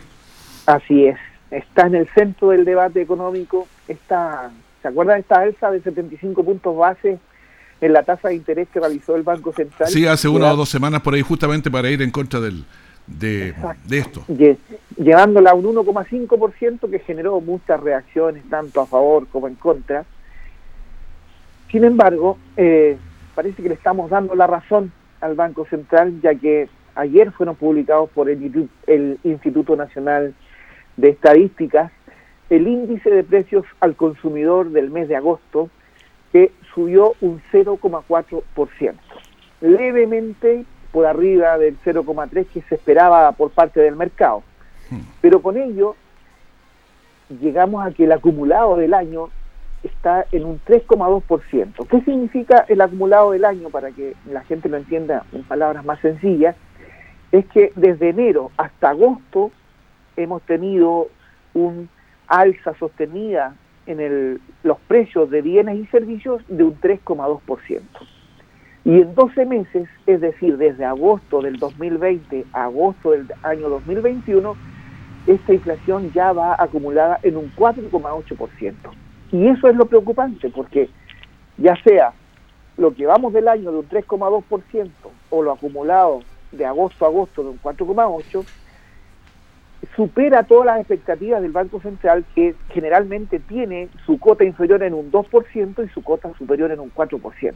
Así 0.67 1.05
es 1.05 1.17
está 1.51 1.87
en 1.87 1.95
el 1.95 2.07
centro 2.09 2.49
del 2.49 2.65
debate 2.65 3.01
económico. 3.01 3.67
Está, 3.87 4.51
¿Se 4.81 4.87
acuerdan 4.87 5.17
de 5.17 5.21
esta 5.21 5.41
alza 5.41 5.71
de 5.71 5.81
75 5.81 6.43
puntos 6.43 6.75
base 6.75 7.19
en 7.81 7.93
la 7.93 8.03
tasa 8.03 8.29
de 8.29 8.35
interés 8.35 8.67
que 8.73 8.79
realizó 8.79 9.15
el 9.15 9.23
Banco 9.23 9.53
Central? 9.53 9.89
Sí, 9.89 10.05
hace 10.05 10.27
una 10.27 10.51
o 10.53 10.55
dos 10.55 10.69
semanas 10.69 11.01
por 11.01 11.13
ahí, 11.13 11.21
justamente 11.21 11.69
para 11.71 11.89
ir 11.89 12.01
en 12.01 12.11
contra 12.11 12.39
del, 12.39 12.65
de, 13.07 13.53
de 13.85 13.97
esto. 13.97 14.23
Llevándola 14.97 15.51
a 15.51 15.53
un 15.53 15.65
1,5% 15.65 16.89
que 16.89 16.99
generó 16.99 17.39
muchas 17.41 17.79
reacciones, 17.79 18.43
tanto 18.49 18.81
a 18.81 18.85
favor 18.85 19.27
como 19.27 19.47
en 19.47 19.55
contra. 19.55 20.05
Sin 21.71 21.83
embargo, 21.83 22.37
eh, 22.57 22.97
parece 23.35 23.61
que 23.61 23.69
le 23.69 23.75
estamos 23.75 24.09
dando 24.09 24.33
la 24.35 24.47
razón 24.47 24.91
al 25.21 25.35
Banco 25.35 25.65
Central, 25.65 26.19
ya 26.21 26.33
que 26.35 26.69
ayer 26.95 27.31
fueron 27.31 27.55
publicados 27.55 28.09
por 28.11 28.29
el, 28.29 28.69
el 28.87 29.19
Instituto 29.23 29.75
Nacional 29.75 30.33
de 30.97 31.09
estadísticas 31.09 31.91
el 32.49 32.67
índice 32.67 33.09
de 33.09 33.23
precios 33.23 33.65
al 33.79 33.95
consumidor 33.95 34.69
del 34.69 34.91
mes 34.91 35.07
de 35.07 35.15
agosto 35.15 35.69
que 36.31 36.51
subió 36.73 37.13
un 37.21 37.41
0,4%, 37.51 38.93
levemente 39.61 40.65
por 40.91 41.05
arriba 41.05 41.57
del 41.57 41.77
0,3% 41.83 42.47
que 42.47 42.61
se 42.61 42.75
esperaba 42.75 43.31
por 43.31 43.51
parte 43.51 43.79
del 43.79 43.95
mercado. 43.95 44.43
Hmm. 44.89 44.99
Pero 45.21 45.41
con 45.41 45.57
ello 45.57 45.95
llegamos 47.41 47.85
a 47.85 47.91
que 47.91 48.03
el 48.03 48.11
acumulado 48.11 48.75
del 48.75 48.93
año 48.93 49.29
está 49.87 50.25
en 50.31 50.45
un 50.45 50.59
3,2%. 50.65 51.87
¿Qué 51.87 52.01
significa 52.01 52.65
el 52.67 52.81
acumulado 52.81 53.31
del 53.31 53.45
año 53.45 53.69
para 53.69 53.91
que 53.91 54.15
la 54.29 54.43
gente 54.43 54.69
lo 54.69 54.77
entienda 54.77 55.25
en 55.31 55.43
palabras 55.43 55.85
más 55.85 55.99
sencillas? 55.99 56.55
Es 57.31 57.45
que 57.47 57.71
desde 57.75 58.09
enero 58.09 58.51
hasta 58.57 58.89
agosto 58.89 59.51
hemos 60.15 60.41
tenido 60.43 61.07
un 61.53 61.89
alza 62.27 62.73
sostenida 62.75 63.55
en 63.87 64.39
los 64.63 64.79
precios 64.87 65.29
de 65.29 65.41
bienes 65.41 65.77
y 65.77 65.85
servicios 65.87 66.41
de 66.47 66.63
un 66.63 66.79
3,2%. 66.79 67.81
Y 68.83 69.01
en 69.01 69.15
12 69.15 69.45
meses, 69.45 69.89
es 70.05 70.21
decir, 70.21 70.57
desde 70.57 70.85
agosto 70.85 71.41
del 71.41 71.57
2020 71.57 72.45
a 72.53 72.65
agosto 72.65 73.11
del 73.11 73.27
año 73.41 73.69
2021, 73.69 74.55
esta 75.27 75.53
inflación 75.53 76.11
ya 76.13 76.31
va 76.33 76.55
acumulada 76.57 77.19
en 77.23 77.37
un 77.37 77.51
4,8%. 77.55 78.73
Y 79.35 79.49
eso 79.49 79.67
es 79.67 79.75
lo 79.75 79.85
preocupante, 79.85 80.49
porque 80.49 80.89
ya 81.57 81.75
sea 81.83 82.13
lo 82.77 82.93
que 82.93 83.05
vamos 83.05 83.33
del 83.33 83.49
año 83.49 83.69
de 83.69 83.79
un 83.79 83.89
3,2% 83.89 84.89
o 85.29 85.43
lo 85.43 85.51
acumulado 85.51 86.21
de 86.53 86.65
agosto 86.65 87.03
a 87.03 87.09
agosto 87.09 87.43
de 87.43 87.49
un 87.49 87.61
4,8%, 87.61 88.45
supera 89.93 90.43
todas 90.43 90.67
las 90.67 90.79
expectativas 90.79 91.41
del 91.41 91.51
Banco 91.51 91.81
Central, 91.81 92.23
que 92.33 92.55
generalmente 92.69 93.39
tiene 93.39 93.89
su 94.05 94.19
cota 94.19 94.45
inferior 94.45 94.81
en 94.83 94.93
un 94.93 95.11
2% 95.11 95.85
y 95.85 95.89
su 95.89 96.01
cota 96.01 96.31
superior 96.37 96.71
en 96.71 96.79
un 96.79 96.93
4%. 96.93 97.53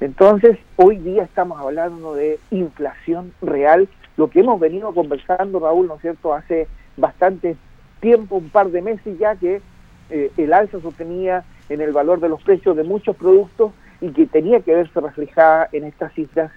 Entonces, 0.00 0.58
hoy 0.76 0.98
día 0.98 1.22
estamos 1.22 1.58
hablando 1.58 2.14
de 2.14 2.38
inflación 2.50 3.32
real, 3.40 3.88
lo 4.18 4.28
que 4.28 4.40
hemos 4.40 4.60
venido 4.60 4.92
conversando, 4.92 5.58
Raúl, 5.58 5.86
¿no 5.86 5.94
es 5.94 6.02
cierto?, 6.02 6.34
hace 6.34 6.68
bastante 6.98 7.56
tiempo, 8.00 8.36
un 8.36 8.50
par 8.50 8.68
de 8.68 8.82
meses 8.82 9.18
ya, 9.18 9.36
que 9.36 9.62
eh, 10.10 10.30
el 10.36 10.52
alza 10.52 10.80
sostenía 10.80 11.44
en 11.68 11.80
el 11.80 11.92
valor 11.92 12.20
de 12.20 12.28
los 12.28 12.42
precios 12.42 12.76
de 12.76 12.84
muchos 12.84 13.16
productos 13.16 13.72
y 14.00 14.10
que 14.10 14.26
tenía 14.26 14.60
que 14.60 14.74
verse 14.74 15.00
reflejada 15.00 15.68
en 15.72 15.84
estas 15.84 16.12
cifras 16.12 16.50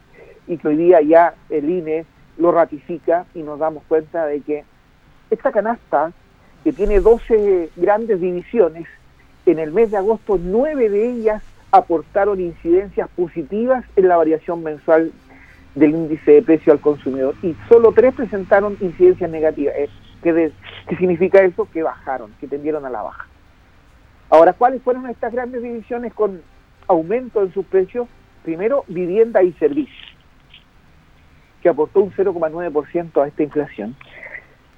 y 0.47 0.57
que 0.57 0.67
hoy 0.67 0.77
día 0.77 1.01
ya 1.01 1.35
el 1.49 1.69
INE 1.69 2.05
lo 2.37 2.51
ratifica 2.51 3.25
y 3.33 3.41
nos 3.43 3.59
damos 3.59 3.83
cuenta 3.87 4.25
de 4.25 4.41
que 4.41 4.63
esta 5.29 5.51
canasta, 5.51 6.11
que 6.63 6.73
tiene 6.73 6.99
12 6.99 7.69
grandes 7.75 8.19
divisiones, 8.19 8.87
en 9.45 9.59
el 9.59 9.71
mes 9.71 9.91
de 9.91 9.97
agosto 9.97 10.39
nueve 10.41 10.89
de 10.89 11.09
ellas 11.09 11.43
aportaron 11.71 12.39
incidencias 12.39 13.09
positivas 13.09 13.85
en 13.95 14.07
la 14.07 14.17
variación 14.17 14.63
mensual 14.63 15.11
del 15.75 15.91
índice 15.91 16.31
de 16.31 16.41
precio 16.41 16.73
al 16.73 16.79
consumidor 16.79 17.35
y 17.43 17.55
solo 17.69 17.91
tres 17.91 18.13
presentaron 18.15 18.77
incidencias 18.79 19.29
negativas. 19.29 19.75
Eh, 19.77 19.89
¿Qué, 20.23 20.51
¿Qué 20.87 20.95
significa 20.95 21.43
eso? 21.43 21.67
Que 21.71 21.83
bajaron, 21.83 22.31
que 22.39 22.47
tendieron 22.47 22.85
a 22.85 22.89
la 22.89 23.03
baja. 23.03 23.27
Ahora, 24.35 24.51
¿cuáles 24.51 24.81
fueron 24.81 25.09
estas 25.09 25.31
grandes 25.31 25.63
divisiones 25.63 26.13
con 26.13 26.41
aumento 26.89 27.41
en 27.41 27.53
sus 27.53 27.65
precios? 27.67 28.09
Primero, 28.43 28.83
vivienda 28.89 29.41
y 29.41 29.53
servicios, 29.53 30.05
que 31.61 31.69
aportó 31.69 32.01
un 32.01 32.11
0,9% 32.11 33.23
a 33.23 33.27
esta 33.29 33.43
inflación 33.43 33.95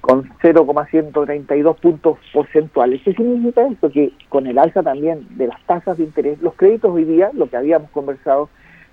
con 0.00 0.30
0,132 0.40 1.76
puntos 1.80 2.18
porcentuales. 2.32 3.02
¿Qué 3.02 3.14
significa 3.14 3.66
esto? 3.66 3.90
Que 3.90 4.12
con 4.28 4.46
el 4.46 4.58
alza 4.58 4.84
también 4.84 5.26
de 5.30 5.48
las 5.48 5.60
tasas 5.66 5.98
de 5.98 6.04
interés, 6.04 6.40
los 6.40 6.54
créditos 6.54 6.92
hoy 6.92 7.02
día, 7.02 7.32
lo 7.32 7.50
que 7.50 7.56
habíamos 7.56 7.90
conversado, 7.90 8.48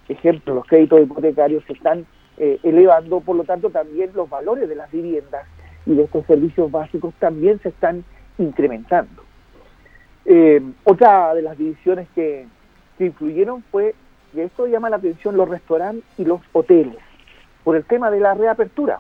ejemplo, 0.10 0.56
los 0.56 0.66
créditos 0.66 1.00
hipotecarios 1.00 1.64
se 1.66 1.74
están 1.74 2.08
eh, 2.38 2.58
elevando, 2.64 3.20
por 3.20 3.36
lo 3.36 3.44
tanto 3.44 3.70
también 3.70 4.10
los 4.16 4.28
valores 4.28 4.68
de 4.68 4.74
las 4.74 4.92
viviendas 4.92 5.46
y 5.86 5.94
de 5.94 6.06
estos 6.06 6.26
servicios 6.26 6.72
básicos 6.72 7.14
también 7.20 7.60
se 7.60 7.70
están 7.70 8.04
incrementando. 8.40 9.25
Eh, 10.26 10.62
otra 10.84 11.34
de 11.34 11.42
las 11.44 11.58
divisiones 11.58 12.08
que, 12.16 12.48
que 12.98 13.06
influyeron 13.06 13.64
fue, 13.72 13.94
y 14.34 14.42
esto 14.42 14.68
llama 14.68 14.90
la 14.90 14.98
atención, 14.98 15.38
los 15.38 15.48
restaurantes 15.48 16.04
y 16.18 16.26
los 16.26 16.42
hoteles, 16.52 16.98
por 17.64 17.76
el 17.76 17.86
tema 17.86 18.10
de 18.12 18.20
la 18.20 18.34
reapertura. 18.34 19.00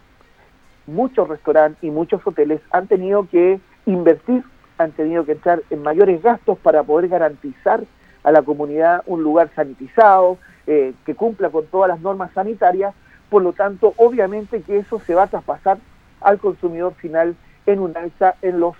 Muchos 0.87 1.27
restaurantes 1.27 1.83
y 1.83 1.89
muchos 1.89 2.25
hoteles 2.25 2.61
han 2.71 2.87
tenido 2.87 3.27
que 3.27 3.59
invertir, 3.85 4.43
han 4.77 4.91
tenido 4.91 5.25
que 5.25 5.33
entrar 5.33 5.61
en 5.69 5.81
mayores 5.81 6.21
gastos 6.21 6.57
para 6.59 6.83
poder 6.83 7.07
garantizar 7.09 7.83
a 8.23 8.31
la 8.31 8.41
comunidad 8.41 9.03
un 9.05 9.23
lugar 9.23 9.49
sanitizado, 9.55 10.37
eh, 10.67 10.93
que 11.05 11.15
cumpla 11.15 11.49
con 11.49 11.65
todas 11.67 11.89
las 11.89 11.99
normas 12.01 12.31
sanitarias, 12.33 12.93
por 13.29 13.41
lo 13.41 13.53
tanto, 13.53 13.93
obviamente 13.97 14.61
que 14.61 14.77
eso 14.77 14.99
se 14.99 15.15
va 15.15 15.23
a 15.23 15.27
traspasar 15.27 15.77
al 16.21 16.39
consumidor 16.39 16.93
final 16.95 17.35
en 17.65 17.79
un 17.79 17.95
alza 17.97 18.35
en 18.41 18.59
los 18.59 18.75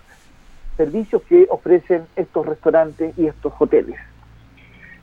servicios 0.77 1.22
que 1.24 1.48
ofrecen 1.50 2.05
estos 2.15 2.46
restaurantes 2.46 3.17
y 3.17 3.27
estos 3.27 3.53
hoteles. 3.58 3.98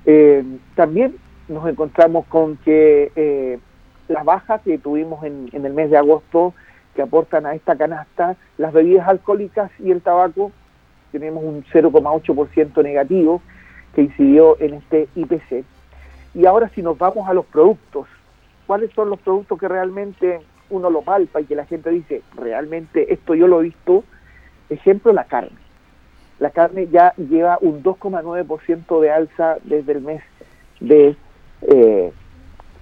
Eh, 0.05 0.45
también 0.75 1.17
nos 1.49 1.69
encontramos 1.69 2.27
con 2.27 2.57
que 2.59 3.13
eh, 3.15 3.59
la 4.09 4.23
baja 4.23 4.59
que 4.59 4.79
tuvimos 4.79 5.25
en, 5.25 5.49
en 5.53 5.65
el 5.65 5.73
mes 5.73 5.91
de 5.91 5.97
agosto 5.97 6.55
que 6.95 7.03
aportan 7.03 7.47
a 7.47 7.55
esta 7.55 7.77
canasta 7.77 8.37
las 8.59 8.73
bebidas 8.73 9.09
alcohólicas 9.09 9.71
y 9.79 9.91
el 9.91 10.03
tabaco. 10.03 10.53
Tenemos 11.11 11.45
un 11.45 11.65
0,8% 11.65 12.83
negativo 12.83 13.43
que 13.95 14.03
incidió 14.03 14.61
en 14.61 14.75
este 14.75 15.09
IPC. 15.15 15.65
Y 16.35 16.47
ahora 16.47 16.71
si 16.75 16.83
nos 16.83 16.99
vamos 16.99 17.29
a 17.29 17.35
los 17.35 17.45
productos, 17.47 18.07
¿cuáles 18.67 18.91
son 18.93 19.11
los 19.11 19.21
productos 19.21 19.59
que 19.59 19.69
realmente 19.69 20.41
uno 20.71 20.89
lo 20.91 21.03
palpa 21.03 21.41
y 21.41 21.45
que 21.45 21.55
la 21.55 21.67
gente 21.67 21.91
dice, 21.91 22.23
realmente 22.35 23.13
esto 23.13 23.35
yo 23.35 23.47
lo 23.47 23.61
he 23.61 23.65
visto? 23.65 24.05
Ejemplo, 24.71 25.13
la 25.13 25.25
carne. 25.25 25.62
La 26.43 26.51
carne 26.51 26.89
ya 26.91 27.15
lleva 27.17 27.57
un 27.61 27.85
2,9% 27.85 29.01
de 29.01 29.11
alza 29.13 29.59
desde 29.63 29.93
el 29.93 30.01
mes 30.01 30.21
de 30.81 31.15
eh, 31.61 32.13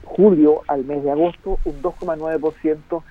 julio 0.03 0.63
al 0.67 0.87
mes 0.87 1.05
de 1.05 1.11
agosto, 1.11 1.59
un 1.67 1.83
2,9% 1.83 3.03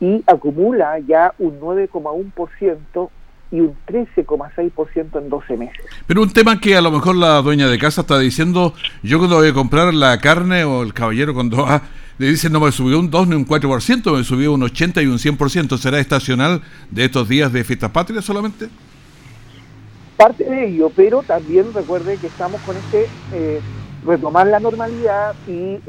y 0.00 0.22
acumula 0.26 0.98
ya 0.98 1.32
un 1.38 1.58
9,1% 1.58 3.08
y 3.50 3.60
un 3.60 3.74
13,6% 3.86 5.22
en 5.22 5.30
12 5.30 5.56
meses. 5.56 5.86
Pero 6.06 6.20
un 6.20 6.30
tema 6.30 6.60
que 6.60 6.76
a 6.76 6.82
lo 6.82 6.90
mejor 6.90 7.16
la 7.16 7.40
dueña 7.40 7.66
de 7.68 7.78
casa 7.78 8.02
está 8.02 8.18
diciendo, 8.18 8.74
yo 9.02 9.16
cuando 9.16 9.36
voy 9.36 9.48
a 9.48 9.54
comprar 9.54 9.94
la 9.94 10.18
carne 10.18 10.64
o 10.64 10.82
el 10.82 10.92
caballero 10.92 11.32
cuando 11.32 11.64
va, 11.64 11.80
le 12.18 12.26
dice 12.26 12.50
no 12.50 12.60
me 12.60 12.72
subió 12.72 12.98
un 12.98 13.10
2 13.10 13.28
ni 13.28 13.36
un 13.36 13.46
4%, 13.46 14.14
me 14.14 14.22
subió 14.22 14.52
un 14.52 14.64
80 14.64 15.00
y 15.00 15.06
un 15.06 15.16
100%. 15.16 15.78
¿Será 15.78 15.98
estacional 15.98 16.60
de 16.90 17.06
estos 17.06 17.26
días 17.26 17.50
de 17.54 17.64
fiestas 17.64 17.90
patrias 17.90 18.22
solamente? 18.22 18.68
Parte 20.16 20.44
de 20.44 20.66
ello, 20.66 20.90
pero 20.94 21.22
también 21.22 21.74
recuerde 21.74 22.18
que 22.18 22.28
estamos 22.28 22.60
con 22.62 22.76
este 22.76 23.10
eh, 23.32 23.60
retomar 24.04 24.46
la 24.46 24.60
normalidad 24.60 25.34
y 25.46 25.74
eh, 25.74 25.80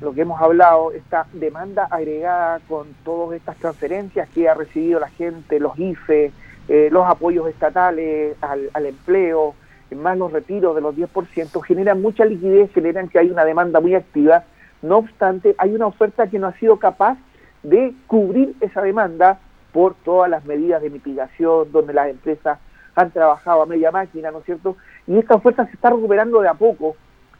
lo 0.00 0.14
que 0.14 0.22
hemos 0.22 0.40
hablado, 0.40 0.92
esta 0.92 1.26
demanda 1.34 1.86
agregada 1.90 2.60
con 2.68 2.86
todas 3.04 3.36
estas 3.36 3.56
transferencias 3.56 4.28
que 4.30 4.48
ha 4.48 4.54
recibido 4.54 5.00
la 5.00 5.10
gente, 5.10 5.60
los 5.60 5.78
IFE, 5.78 6.32
eh, 6.68 6.88
los 6.90 7.06
apoyos 7.06 7.46
estatales 7.48 8.36
al, 8.40 8.86
empleo, 8.86 9.54
más 9.94 10.16
los 10.16 10.32
retiros 10.32 10.74
de 10.74 10.80
los 10.80 10.96
10%, 10.96 11.62
generan 11.62 12.00
mucha 12.00 12.24
liquidez, 12.24 12.72
generan 12.72 13.08
que 13.08 13.18
hay 13.18 13.30
una 13.30 13.44
demanda 13.44 13.80
muy 13.80 13.94
activa. 13.94 14.44
No 14.82 14.96
obstante, 14.98 15.54
hay 15.58 15.74
una 15.74 15.86
oferta 15.86 16.26
que 16.26 16.38
no 16.38 16.46
ha 16.46 16.58
sido 16.58 16.78
capaz 16.78 17.18
de 17.62 17.94
cubrir 18.06 18.54
esa 18.60 18.82
demanda 18.82 19.38
por 19.72 19.94
todas 19.94 20.30
las 20.30 20.44
medidas 20.44 20.82
de 20.82 20.90
mitigación, 20.90 21.70
donde 21.70 21.92
las 21.92 22.08
empresas 22.08 22.58
han 22.94 23.10
trabajado 23.10 23.62
a 23.62 23.66
media 23.66 23.90
máquina, 23.90 24.30
¿no 24.30 24.38
es 24.38 24.44
cierto? 24.44 24.76
Y 25.06 25.18
esta 25.18 25.34
oferta 25.34 25.66
se 25.66 25.72
está 25.72 25.90
recuperando 25.90 26.40
de 26.40 26.48
a 26.48 26.54
poco, 26.54 26.96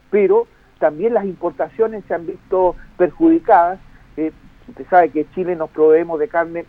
pero 0.09 0.47
también 0.79 1.13
las 1.13 1.25
importaciones 1.25 2.03
se 2.05 2.13
han 2.13 2.25
visto 2.27 2.75
perjudicadas. 2.97 3.79
Eh, 4.17 4.31
usted 4.67 4.85
sabe 4.89 5.09
que 5.09 5.29
Chile 5.33 5.55
nos 5.55 5.69
proveemos 5.69 6.19
de 6.19 6.27
carne, 6.27 6.65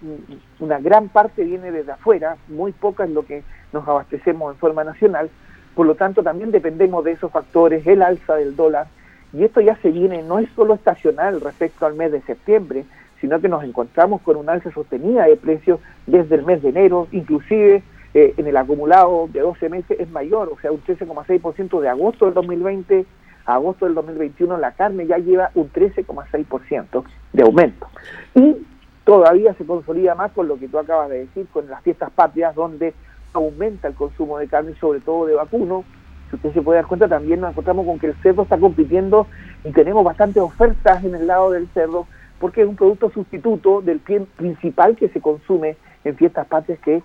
una 0.60 0.78
gran 0.78 1.08
parte 1.08 1.44
viene 1.44 1.70
desde 1.72 1.92
afuera, 1.92 2.36
muy 2.48 2.72
poca 2.72 3.04
es 3.04 3.10
lo 3.10 3.24
que 3.24 3.42
nos 3.72 3.86
abastecemos 3.88 4.52
en 4.52 4.58
forma 4.58 4.84
nacional, 4.84 5.30
por 5.74 5.86
lo 5.86 5.94
tanto 5.94 6.22
también 6.22 6.50
dependemos 6.50 7.04
de 7.04 7.12
esos 7.12 7.32
factores, 7.32 7.86
el 7.86 8.02
alza 8.02 8.36
del 8.36 8.54
dólar, 8.54 8.86
y 9.32 9.44
esto 9.44 9.60
ya 9.60 9.76
se 9.76 9.90
viene, 9.90 10.22
no 10.22 10.38
es 10.38 10.48
solo 10.54 10.74
estacional 10.74 11.40
respecto 11.40 11.84
al 11.84 11.94
mes 11.94 12.12
de 12.12 12.22
septiembre, 12.22 12.84
sino 13.20 13.40
que 13.40 13.48
nos 13.48 13.64
encontramos 13.64 14.22
con 14.22 14.36
una 14.36 14.52
alza 14.52 14.70
sostenida 14.70 15.24
de 15.24 15.36
precios 15.36 15.80
desde 16.06 16.36
el 16.36 16.44
mes 16.44 16.62
de 16.62 16.68
enero, 16.68 17.08
inclusive 17.12 17.82
eh, 18.18 18.32
en 18.38 18.46
el 18.46 18.56
acumulado 18.56 19.28
de 19.30 19.40
12 19.40 19.68
meses 19.68 20.00
es 20.00 20.08
mayor, 20.08 20.48
o 20.48 20.58
sea, 20.58 20.72
un 20.72 20.82
13,6% 20.82 21.80
de 21.82 21.88
agosto 21.90 22.24
del 22.24 22.32
2020 22.32 23.04
agosto 23.44 23.84
del 23.84 23.94
2021 23.94 24.56
la 24.56 24.72
carne 24.72 25.06
ya 25.06 25.18
lleva 25.18 25.50
un 25.54 25.70
13,6% 25.70 27.04
de 27.34 27.42
aumento. 27.42 27.86
Y 28.34 28.56
todavía 29.04 29.52
se 29.52 29.66
consolida 29.66 30.14
más 30.14 30.32
con 30.32 30.48
lo 30.48 30.58
que 30.58 30.66
tú 30.66 30.78
acabas 30.78 31.10
de 31.10 31.26
decir, 31.26 31.46
con 31.52 31.68
las 31.68 31.82
fiestas 31.82 32.10
patrias, 32.10 32.54
donde 32.54 32.94
aumenta 33.34 33.86
el 33.86 33.94
consumo 33.94 34.38
de 34.38 34.48
carne, 34.48 34.74
sobre 34.80 35.00
todo 35.00 35.26
de 35.26 35.34
vacuno. 35.34 35.84
Si 36.30 36.36
usted 36.36 36.54
se 36.54 36.62
puede 36.62 36.78
dar 36.78 36.86
cuenta, 36.86 37.08
también 37.08 37.42
nos 37.42 37.50
encontramos 37.50 37.84
con 37.84 37.98
que 37.98 38.06
el 38.06 38.14
cerdo 38.22 38.44
está 38.44 38.56
compitiendo 38.56 39.26
y 39.62 39.72
tenemos 39.72 40.02
bastantes 40.02 40.42
ofertas 40.42 41.04
en 41.04 41.14
el 41.14 41.26
lado 41.26 41.50
del 41.50 41.68
cerdo, 41.68 42.06
porque 42.40 42.62
es 42.62 42.66
un 42.66 42.76
producto 42.76 43.10
sustituto 43.10 43.82
del 43.82 44.00
pie 44.00 44.20
principal 44.36 44.96
que 44.96 45.10
se 45.10 45.20
consume 45.20 45.76
en 46.02 46.16
fiestas 46.16 46.46
patrias, 46.46 46.78
que 46.80 47.02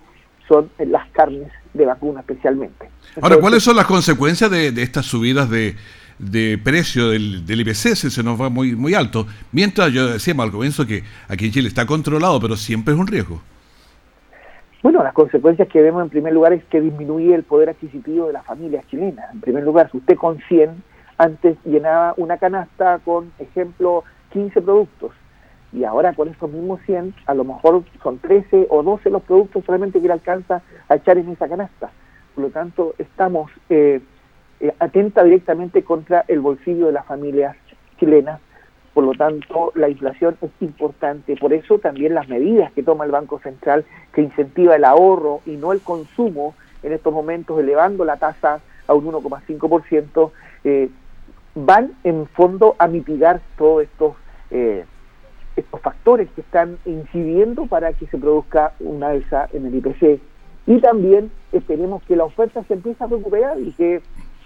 son 0.52 0.70
las 0.90 1.08
carnes 1.10 1.48
de 1.72 1.86
vacuno 1.86 2.20
especialmente. 2.20 2.90
Ahora, 3.20 3.38
¿cuáles 3.38 3.62
son 3.62 3.76
las 3.76 3.86
consecuencias 3.86 4.50
de, 4.50 4.72
de 4.72 4.82
estas 4.82 5.06
subidas 5.06 5.48
de, 5.48 5.76
de 6.18 6.58
precio 6.62 7.10
del, 7.10 7.44
del 7.44 7.60
IPC 7.60 7.94
se 7.94 8.22
nos 8.22 8.40
va 8.40 8.48
muy, 8.48 8.76
muy 8.76 8.94
alto. 8.94 9.26
Mientras 9.50 9.92
yo 9.92 10.06
decíamos 10.06 10.44
al 10.46 10.52
comienzo 10.52 10.86
que 10.86 11.02
aquí 11.28 11.46
en 11.46 11.52
Chile 11.52 11.68
está 11.68 11.86
controlado, 11.86 12.40
pero 12.40 12.56
siempre 12.56 12.94
es 12.94 13.00
un 13.00 13.06
riesgo. 13.06 13.40
Bueno, 14.82 15.02
las 15.02 15.12
consecuencias 15.12 15.68
que 15.68 15.80
vemos 15.80 16.02
en 16.02 16.10
primer 16.10 16.32
lugar 16.32 16.52
es 16.52 16.64
que 16.64 16.80
disminuye 16.80 17.34
el 17.34 17.44
poder 17.44 17.70
adquisitivo 17.70 18.26
de 18.26 18.32
las 18.32 18.44
familias 18.44 18.84
chilenas. 18.88 19.32
En 19.32 19.40
primer 19.40 19.62
lugar, 19.62 19.88
si 19.90 19.98
usted 19.98 20.16
con 20.16 20.40
100 20.48 20.70
antes 21.18 21.56
llenaba 21.64 22.14
una 22.16 22.36
canasta 22.38 22.98
con, 23.04 23.32
ejemplo, 23.38 24.02
15 24.32 24.60
productos, 24.60 25.12
y 25.72 25.84
ahora 25.84 26.12
con 26.12 26.28
esos 26.28 26.50
mismos 26.50 26.80
100, 26.86 27.14
a 27.26 27.34
lo 27.34 27.44
mejor 27.44 27.82
son 28.02 28.18
13 28.18 28.66
o 28.70 28.82
12 28.82 29.10
los 29.10 29.22
productos 29.22 29.64
solamente 29.64 30.00
que 30.00 30.06
le 30.06 30.12
alcanza 30.12 30.62
a 30.88 30.96
echar 30.96 31.18
en 31.18 31.30
esa 31.30 31.48
canasta. 31.48 31.90
Por 32.34 32.44
lo 32.44 32.50
tanto, 32.50 32.94
estamos 32.98 33.50
eh, 33.68 34.00
eh, 34.60 34.74
atenta 34.78 35.24
directamente 35.24 35.82
contra 35.82 36.24
el 36.28 36.40
bolsillo 36.40 36.86
de 36.86 36.92
las 36.92 37.06
familias 37.06 37.56
chilenas. 37.98 38.40
Por 38.94 39.04
lo 39.04 39.12
tanto, 39.12 39.72
la 39.74 39.88
inflación 39.88 40.36
es 40.42 40.50
importante. 40.60 41.36
Por 41.36 41.52
eso 41.52 41.78
también 41.78 42.14
las 42.14 42.28
medidas 42.28 42.70
que 42.72 42.82
toma 42.82 43.04
el 43.04 43.10
Banco 43.10 43.38
Central, 43.38 43.84
que 44.12 44.22
incentiva 44.22 44.76
el 44.76 44.84
ahorro 44.84 45.40
y 45.46 45.52
no 45.52 45.72
el 45.72 45.80
consumo 45.80 46.54
en 46.82 46.92
estos 46.92 47.12
momentos, 47.12 47.58
elevando 47.58 48.04
la 48.04 48.18
tasa 48.18 48.60
a 48.86 48.94
un 48.94 49.06
1,5%, 49.06 50.30
eh, 50.64 50.90
van 51.54 51.92
en 52.04 52.26
fondo 52.26 52.76
a 52.78 52.86
mitigar 52.88 53.40
todos 53.56 53.84
estos, 53.84 54.14
eh, 54.50 54.84
estos 55.56 55.80
factores 55.80 56.28
que 56.34 56.40
están 56.40 56.78
incidiendo 56.84 57.66
para 57.66 57.92
que 57.92 58.06
se 58.06 58.18
produzca 58.18 58.72
una 58.80 59.08
alza 59.08 59.48
en 59.52 59.66
el 59.66 59.74
IPC. 59.76 60.20
Y 60.66 60.80
también 60.80 61.30
esperemos 61.52 62.02
que 62.04 62.16
la 62.16 62.24
oferta 62.24 62.62
se 62.64 62.74
empiece 62.74 63.02
a 63.02 63.08
recuperar 63.08 63.58
y 63.60 63.72
que 63.72 64.02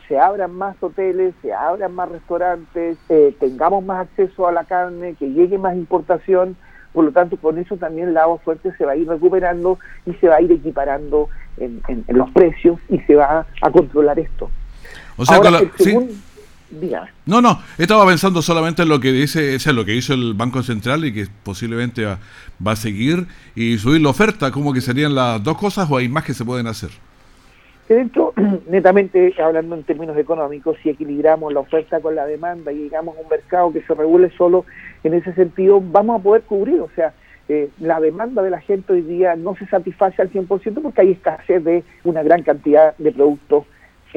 se 0.08 0.18
abran 0.18 0.52
más 0.52 0.76
hoteles, 0.80 1.34
se 1.42 1.52
abran 1.52 1.92
más 1.94 2.08
restaurantes, 2.08 2.96
eh, 3.08 3.34
tengamos 3.38 3.84
más 3.84 4.06
acceso 4.06 4.46
a 4.46 4.52
la 4.52 4.64
carne, 4.64 5.14
que 5.14 5.30
llegue 5.30 5.58
más 5.58 5.74
importación, 5.76 6.56
por 6.92 7.04
lo 7.04 7.12
tanto 7.12 7.36
con 7.36 7.58
eso 7.58 7.76
también 7.76 8.14
la 8.14 8.22
agua 8.22 8.38
fuerte 8.38 8.72
se 8.78 8.84
va 8.84 8.92
a 8.92 8.96
ir 8.96 9.08
recuperando 9.08 9.78
y 10.06 10.14
se 10.14 10.28
va 10.28 10.36
a 10.36 10.40
ir 10.40 10.52
equiparando 10.52 11.28
en, 11.58 11.82
los 12.08 12.30
precios 12.30 12.78
y 12.88 12.98
se 13.00 13.16
va 13.16 13.46
a 13.60 13.70
controlar 13.70 14.18
esto. 14.18 14.50
O 15.16 15.24
sea, 15.24 15.40
No, 17.26 17.40
no, 17.40 17.60
estaba 17.78 18.06
pensando 18.06 18.42
solamente 18.42 18.82
en 18.82 18.88
lo 18.88 19.00
que 19.00 19.12
dice, 19.12 19.54
es 19.54 19.66
lo 19.66 19.84
que 19.84 19.94
hizo 19.94 20.14
el 20.14 20.34
Banco 20.34 20.62
Central 20.62 21.04
y 21.04 21.12
que 21.12 21.26
posiblemente 21.44 22.04
va, 22.04 22.18
va 22.64 22.72
a 22.72 22.76
seguir 22.76 23.26
y 23.54 23.78
subir 23.78 24.00
la 24.00 24.10
oferta, 24.10 24.50
como 24.50 24.72
que 24.72 24.80
serían 24.80 25.14
las 25.14 25.42
dos 25.42 25.56
cosas 25.58 25.88
o 25.90 25.96
hay 25.96 26.08
más 26.08 26.24
que 26.24 26.34
se 26.34 26.44
pueden 26.44 26.66
hacer. 26.66 26.90
Que 27.86 27.94
dentro, 27.94 28.32
netamente 28.68 29.34
hablando 29.40 29.76
en 29.76 29.84
términos 29.84 30.16
económicos, 30.16 30.76
si 30.82 30.90
equilibramos 30.90 31.52
la 31.52 31.60
oferta 31.60 32.00
con 32.00 32.14
la 32.14 32.26
demanda 32.26 32.72
y 32.72 32.78
llegamos 32.78 33.16
a 33.16 33.20
un 33.20 33.28
mercado 33.28 33.72
que 33.72 33.82
se 33.82 33.94
regule 33.94 34.30
solo 34.36 34.64
en 35.04 35.14
ese 35.14 35.32
sentido, 35.34 35.80
vamos 35.80 36.20
a 36.20 36.22
poder 36.22 36.42
cubrir, 36.42 36.80
o 36.80 36.90
sea, 36.96 37.14
eh, 37.48 37.70
la 37.78 38.00
demanda 38.00 38.42
de 38.42 38.50
la 38.50 38.60
gente 38.60 38.92
hoy 38.92 39.02
día 39.02 39.36
no 39.36 39.54
se 39.54 39.66
satisface 39.66 40.20
al 40.20 40.32
100% 40.32 40.82
porque 40.82 41.00
hay 41.00 41.12
escasez 41.12 41.62
de 41.62 41.84
una 42.02 42.24
gran 42.24 42.42
cantidad 42.42 42.96
de 42.98 43.12
productos 43.12 43.66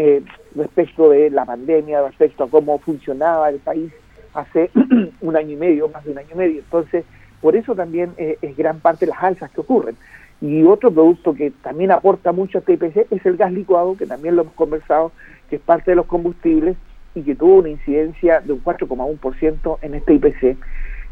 eh, 0.02 0.24
respecto 0.56 1.10
de 1.10 1.30
la 1.30 1.44
pandemia, 1.44 2.02
respecto 2.02 2.46
a 2.46 2.50
cómo 2.50 2.80
funcionaba 2.80 3.50
el 3.50 3.60
país 3.60 3.92
hace 4.34 4.72
un 5.22 5.36
año 5.36 5.52
y 5.52 5.56
medio, 5.58 5.90
más 5.90 6.06
de 6.06 6.12
un 6.12 6.20
año 6.20 6.30
y 6.32 6.38
medio. 6.38 6.60
Entonces, 6.60 7.04
por 7.42 7.58
eso 7.58 7.76
también 7.76 8.14
eh, 8.16 8.38
es 8.42 8.56
gran 8.56 8.80
parte 8.80 9.06
de 9.06 9.12
las 9.12 9.22
alzas 9.22 9.52
que 9.52 9.60
ocurren. 9.60 9.98
Y 10.40 10.64
otro 10.64 10.90
producto 10.90 11.34
que 11.34 11.52
también 11.52 11.92
aporta 11.92 12.32
mucho 12.32 12.60
a 12.60 12.62
este 12.62 12.76
IPC 12.76 13.12
es 13.12 13.26
el 13.26 13.36
gas 13.36 13.52
licuado, 13.52 13.98
que 13.98 14.06
también 14.06 14.38
lo 14.38 14.44
hemos 14.44 14.54
conversado, 14.54 15.12
que 15.50 15.58
es 15.58 15.62
parte 15.62 15.92
de 15.92 15.96
los 15.96 16.06
combustibles 16.06 16.78
y 17.14 17.24
que 17.24 17.36
tuvo 17.36 17.56
una 17.56 17.70
incidencia 17.70 18.40
de 18.40 18.54
un 18.54 18.64
4,1% 18.64 19.80
en 19.82 19.96
este 19.96 20.14
IPC 20.14 20.58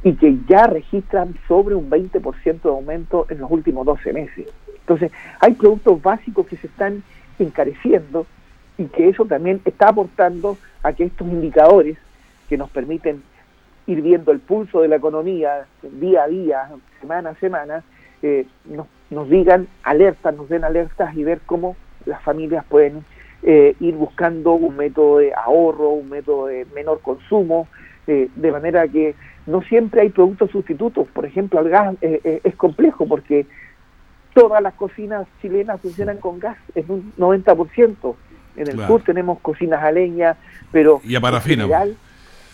y 0.03 0.13
que 0.13 0.37
ya 0.47 0.67
registran 0.67 1.35
sobre 1.49 1.75
un 1.75 1.89
20% 1.89 2.61
de 2.61 2.69
aumento 2.69 3.25
en 3.29 3.39
los 3.39 3.51
últimos 3.51 3.85
12 3.85 4.13
meses. 4.13 4.47
Entonces, 4.79 5.11
hay 5.41 5.55
productos 5.55 6.01
básicos 6.01 6.47
que 6.47 6.55
se 6.55 6.67
están 6.67 7.03
encareciendo 7.37 8.25
y 8.77 8.85
que 8.85 9.09
eso 9.09 9.25
también 9.25 9.61
está 9.65 9.89
aportando 9.89 10.57
a 10.83 10.93
que 10.93 11.05
estos 11.05 11.27
indicadores 11.27 11.97
que 12.49 12.57
nos 12.57 12.69
permiten 12.69 13.23
ir 13.87 14.01
viendo 14.01 14.31
el 14.31 14.39
pulso 14.39 14.81
de 14.81 14.87
la 14.87 14.97
economía 14.97 15.65
día 15.81 16.23
a 16.23 16.27
día, 16.27 16.69
semana 16.99 17.31
a 17.31 17.35
semana, 17.35 17.83
eh, 18.21 18.45
nos, 18.65 18.87
nos, 19.09 19.29
digan 19.29 19.67
alertas, 19.83 20.35
nos 20.35 20.49
den 20.49 20.63
alertas 20.63 21.15
y 21.15 21.23
ver 21.23 21.39
cómo 21.45 21.75
las 22.05 22.21
familias 22.21 22.65
pueden 22.65 23.05
eh, 23.43 23.75
ir 23.79 23.95
buscando 23.95 24.53
un 24.53 24.75
método 24.75 25.19
de 25.19 25.33
ahorro, 25.33 25.89
un 25.89 26.09
método 26.09 26.47
de 26.47 26.65
menor 26.75 27.01
consumo, 27.01 27.67
eh, 28.07 28.29
de 28.35 28.51
manera 28.51 28.87
que 28.87 29.15
no 29.45 29.61
siempre 29.61 30.01
hay 30.01 30.09
productos 30.09 30.51
sustitutos. 30.51 31.07
Por 31.13 31.25
ejemplo, 31.25 31.59
el 31.61 31.69
gas 31.69 31.95
es 32.01 32.55
complejo 32.55 33.07
porque 33.07 33.45
todas 34.33 34.61
las 34.61 34.73
cocinas 34.73 35.27
chilenas 35.41 35.79
funcionan 35.81 36.17
con 36.17 36.39
gas 36.39 36.57
en 36.75 36.85
un 36.89 37.13
90%. 37.17 38.15
En 38.57 38.67
el 38.67 38.87
sur 38.87 39.03
tenemos 39.03 39.39
cocinas 39.39 39.83
a 39.83 39.91
leña, 39.91 40.35
pero... 40.71 40.99
Y 41.03 41.15
a 41.15 41.21
parafina. 41.21 41.63
General, 41.63 41.95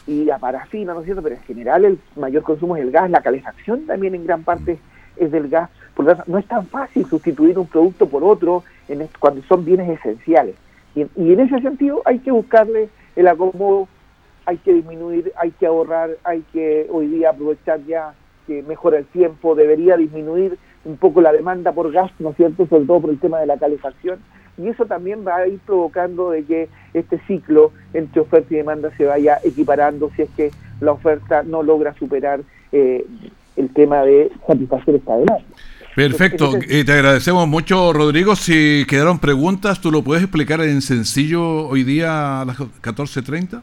y 0.06 0.30
a 0.30 0.38
parafina, 0.38 0.94
¿no 0.94 1.00
es 1.00 1.06
cierto? 1.06 1.24
Pero 1.24 1.36
en 1.36 1.42
general 1.44 1.86
el 1.86 2.00
mayor 2.16 2.44
consumo 2.44 2.76
es 2.76 2.84
el 2.84 2.92
gas, 2.92 3.10
la 3.10 3.22
calefacción 3.22 3.86
también 3.86 4.14
en 4.16 4.26
gran 4.26 4.44
parte 4.44 4.78
es 5.18 5.32
del 5.32 5.48
gas. 5.50 5.70
Por 5.96 6.06
lo 6.06 6.16
tanto, 6.16 6.32
no 6.32 6.38
es 6.38 6.46
tan 6.46 6.68
fácil 6.68 7.06
sustituir 7.06 7.58
un 7.58 7.68
producto 7.68 8.08
por 8.08 8.24
otro 8.24 8.64
en 8.90 9.08
cuando 9.20 9.42
son 9.44 9.64
bienes 9.64 9.90
esenciales. 9.98 10.56
Y, 10.94 11.02
y 11.16 11.34
en 11.34 11.40
ese 11.40 11.62
sentido 11.62 12.02
hay 12.06 12.20
que 12.20 12.32
buscarle 12.32 12.90
el 13.16 13.28
acomodo, 13.28 13.88
hay 14.46 14.58
que 14.58 14.74
disminuir, 14.74 15.32
hay 15.40 15.52
que 15.52 15.66
ahorrar, 15.66 16.12
hay 16.24 16.44
que 16.52 16.88
hoy 16.92 17.08
día 17.08 17.30
aprovechar 17.30 17.80
ya 17.86 18.14
que 18.46 18.62
mejora 18.64 18.98
el 18.98 19.06
tiempo, 19.06 19.56
debería 19.56 19.96
disminuir 19.96 20.58
un 20.84 20.98
poco 20.98 21.22
la 21.22 21.32
demanda 21.32 21.72
por 21.72 21.92
gas, 21.94 22.12
¿no 22.20 22.32
es 22.32 22.36
cierto?, 22.36 22.68
sobre 22.68 22.86
todo 22.86 23.00
por 23.00 23.10
el 23.10 23.20
tema 23.20 23.40
de 23.40 23.46
la 23.46 23.58
calefacción 23.58 24.20
y 24.58 24.68
eso 24.68 24.86
también 24.86 25.26
va 25.26 25.38
a 25.38 25.48
ir 25.48 25.60
provocando 25.66 26.30
de 26.30 26.44
que 26.44 26.70
este 26.94 27.20
ciclo 27.28 27.72
entre 27.94 28.22
oferta 28.22 28.54
y 28.54 28.58
demanda 28.58 28.96
se 28.98 29.06
vaya 29.06 29.40
equiparando 29.44 30.12
si 30.16 30.24
es 30.24 30.30
que 30.36 30.52
la 30.80 30.92
oferta 30.92 31.44
no 31.44 31.64
logra 31.64 31.94
superar 31.96 32.42
eh, 32.72 33.06
el 33.56 33.74
tema 33.74 34.04
de 34.04 34.32
satisfacer 34.46 34.96
esta 34.96 35.14
demanda. 35.14 35.46
Perfecto, 35.96 36.52
eh, 36.68 36.84
te 36.84 36.92
agradecemos 36.92 37.48
mucho 37.48 37.94
Rodrigo. 37.94 38.36
Si 38.36 38.84
quedaron 38.88 39.20
preguntas, 39.20 39.80
¿tú 39.80 39.92
lo 39.92 40.04
puedes 40.04 40.24
explicar 40.24 40.62
en 40.62 40.82
sencillo 40.82 41.68
hoy 41.68 41.84
día 41.84 42.42
a 42.42 42.46
las 42.46 42.58
14.30? 42.58 43.62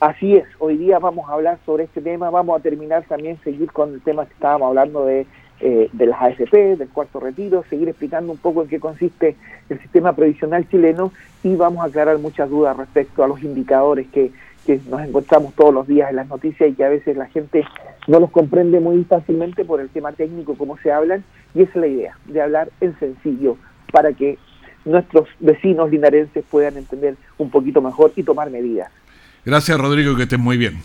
Así 0.00 0.36
es, 0.36 0.44
hoy 0.58 0.78
día 0.78 0.98
vamos 0.98 1.28
a 1.28 1.34
hablar 1.34 1.58
sobre 1.66 1.84
este 1.84 2.00
tema, 2.00 2.30
vamos 2.30 2.58
a 2.58 2.62
terminar 2.62 3.04
también, 3.06 3.38
seguir 3.44 3.70
con 3.70 3.92
el 3.92 4.00
tema 4.00 4.24
que 4.24 4.32
estábamos 4.32 4.68
hablando 4.68 5.04
de 5.04 5.26
eh, 5.62 5.90
de 5.92 6.06
las 6.06 6.22
AFP, 6.22 6.76
del 6.76 6.88
cuarto 6.88 7.20
retiro, 7.20 7.64
seguir 7.68 7.88
explicando 7.88 8.32
un 8.32 8.38
poco 8.38 8.62
en 8.62 8.68
qué 8.68 8.80
consiste 8.80 9.36
el 9.68 9.78
sistema 9.80 10.14
previsional 10.14 10.66
chileno 10.68 11.12
y 11.42 11.54
vamos 11.54 11.84
a 11.84 11.88
aclarar 11.88 12.18
muchas 12.18 12.48
dudas 12.48 12.76
respecto 12.76 13.22
a 13.22 13.28
los 13.28 13.42
indicadores 13.42 14.08
que, 14.08 14.30
que 14.66 14.80
nos 14.88 15.02
encontramos 15.02 15.54
todos 15.54 15.74
los 15.74 15.86
días 15.86 16.08
en 16.08 16.16
las 16.16 16.28
noticias 16.28 16.70
y 16.70 16.74
que 16.74 16.84
a 16.84 16.88
veces 16.88 17.14
la 17.16 17.26
gente 17.26 17.64
no 18.08 18.20
los 18.20 18.30
comprende 18.30 18.80
muy 18.80 19.04
fácilmente 19.04 19.64
por 19.66 19.80
el 19.80 19.90
tema 19.90 20.12
técnico, 20.12 20.54
cómo 20.56 20.78
se 20.78 20.92
hablan, 20.92 21.24
y 21.54 21.62
esa 21.62 21.72
es 21.72 21.76
la 21.76 21.86
idea, 21.86 22.18
de 22.24 22.40
hablar 22.40 22.70
en 22.80 22.98
sencillo 22.98 23.56
para 23.92 24.12
que 24.14 24.38
nuestros 24.86 25.28
vecinos 25.40 25.90
linarenses 25.90 26.42
puedan 26.50 26.78
entender 26.78 27.16
un 27.36 27.50
poquito 27.50 27.82
mejor 27.82 28.12
y 28.16 28.22
tomar 28.22 28.50
medidas. 28.50 28.90
Gracias 29.44 29.78
Rodrigo, 29.78 30.16
que 30.16 30.22
estés 30.22 30.38
muy 30.38 30.56
bien. 30.56 30.78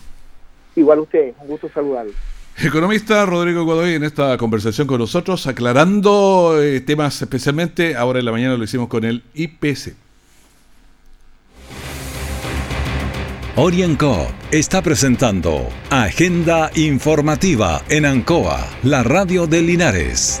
Igual 0.74 1.00
ustedes, 1.00 1.34
un 1.40 1.48
gusto 1.48 1.70
saludarlos. 1.70 2.35
Economista 2.58 3.26
Rodrigo 3.26 3.64
Godoy 3.64 3.94
en 3.94 4.04
esta 4.04 4.38
conversación 4.38 4.86
con 4.86 4.98
nosotros, 4.98 5.46
aclarando 5.46 6.58
eh, 6.60 6.80
temas 6.80 7.20
especialmente, 7.20 7.96
ahora 7.96 8.18
en 8.18 8.24
la 8.24 8.32
mañana 8.32 8.56
lo 8.56 8.64
hicimos 8.64 8.88
con 8.88 9.04
el 9.04 9.22
IPC. 9.34 9.94
Orienco 13.56 14.28
está 14.50 14.82
presentando 14.82 15.68
Agenda 15.90 16.70
Informativa 16.74 17.82
en 17.88 18.06
Ancoa, 18.06 18.66
la 18.82 19.02
radio 19.02 19.46
de 19.46 19.62
Linares. 19.62 20.40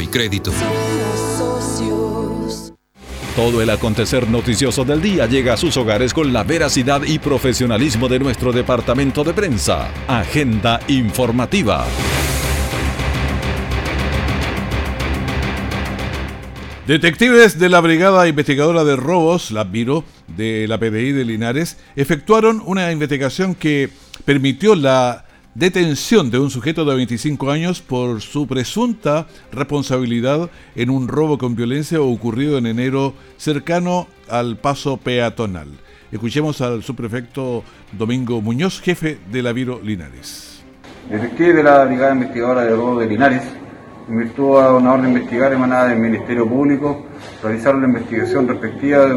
y 0.00 0.06
Crédito. 0.06 0.52
Todo 3.36 3.62
el 3.62 3.70
acontecer 3.70 4.28
noticioso 4.28 4.84
del 4.84 5.00
día 5.00 5.26
llega 5.26 5.54
a 5.54 5.56
sus 5.56 5.76
hogares 5.76 6.12
con 6.12 6.32
la 6.32 6.42
veracidad 6.42 7.02
y 7.02 7.18
profesionalismo 7.18 8.08
de 8.08 8.18
nuestro 8.18 8.52
departamento 8.52 9.24
de 9.24 9.32
prensa. 9.32 9.88
Agenda 10.08 10.80
informativa. 10.88 11.86
Detectives 16.86 17.58
de 17.58 17.68
la 17.68 17.80
Brigada 17.80 18.26
Investigadora 18.26 18.82
de 18.82 18.96
Robos, 18.96 19.52
la 19.52 19.62
Biro, 19.62 20.04
de 20.26 20.66
la 20.66 20.78
PDI 20.78 21.12
de 21.12 21.24
Linares, 21.24 21.78
efectuaron 21.94 22.60
una 22.66 22.90
investigación 22.90 23.54
que 23.54 23.90
permitió 24.24 24.74
la 24.74 25.24
detención 25.54 26.30
de 26.30 26.38
un 26.38 26.50
sujeto 26.50 26.84
de 26.84 26.94
25 26.94 27.50
años 27.50 27.82
por 27.82 28.20
su 28.20 28.46
presunta 28.46 29.26
responsabilidad 29.52 30.50
en 30.76 30.90
un 30.90 31.08
robo 31.08 31.38
con 31.38 31.56
violencia 31.56 32.00
ocurrido 32.00 32.58
en 32.58 32.66
enero 32.66 33.14
cercano 33.36 34.06
al 34.28 34.56
paso 34.58 34.96
peatonal. 34.96 35.68
Escuchemos 36.12 36.60
al 36.60 36.82
subprefecto 36.82 37.64
Domingo 37.92 38.40
Muñoz, 38.40 38.80
jefe 38.80 39.18
de 39.30 39.42
la 39.42 39.52
Viro 39.52 39.80
Linares. 39.82 40.62
Detective 41.08 41.54
de 41.54 41.62
la 41.62 41.84
Brigada 41.84 42.12
Investigadora 42.12 42.64
de 42.64 42.70
Robo 42.70 43.00
de 43.00 43.06
Linares, 43.06 43.42
en 44.08 44.18
virtud 44.18 44.60
de 44.60 44.72
una 44.72 44.92
orden 44.92 45.12
de 45.12 45.20
investigar 45.20 45.52
emanada 45.52 45.88
del 45.88 45.98
Ministerio 45.98 46.48
Público, 46.48 47.06
realizaron 47.42 47.82
la 47.82 47.88
investigación 47.88 48.46
respectiva 48.46 49.08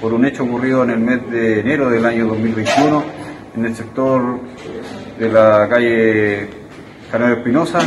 por 0.00 0.12
un 0.14 0.24
hecho 0.24 0.44
ocurrido 0.44 0.84
en 0.84 0.90
el 0.90 0.98
mes 0.98 1.30
de 1.30 1.60
enero 1.60 1.90
del 1.90 2.04
año 2.04 2.26
2021 2.28 3.26
en 3.56 3.64
el 3.64 3.74
sector 3.74 4.38
de 5.18 5.28
la 5.28 5.68
calle 5.68 6.48
Canario 7.10 7.36
Espinosa, 7.36 7.78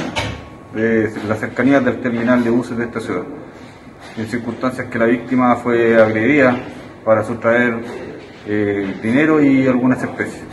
de 0.73 1.11
las 1.27 1.39
cercanías 1.39 1.83
del 1.83 2.01
terminal 2.01 2.43
de 2.43 2.49
buses 2.49 2.77
de 2.77 2.85
esta 2.85 2.99
ciudad, 2.99 3.23
en 4.17 4.27
circunstancias 4.27 4.87
que 4.89 4.97
la 4.97 5.05
víctima 5.05 5.55
fue 5.57 6.01
agredida 6.01 6.57
para 7.05 7.23
sustraer 7.23 7.79
eh, 8.47 8.99
dinero 9.01 9.43
y 9.43 9.67
algunas 9.67 10.01
especies. 10.01 10.43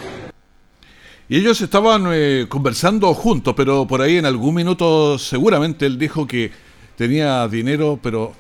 Y 1.29 1.39
ellos 1.39 1.61
estaban 1.61 2.05
eh, 2.12 2.47
conversando 2.49 3.12
juntos, 3.15 3.55
pero 3.57 3.87
por 3.87 4.01
ahí 4.01 4.19
en 4.19 4.27
algún 4.27 4.55
minuto 4.55 5.19
seguramente 5.19 5.87
él 5.87 5.99
dijo 5.99 6.27
que 6.27 6.53
tenía 6.97 7.49
dinero, 7.49 7.99
pero 8.01 8.33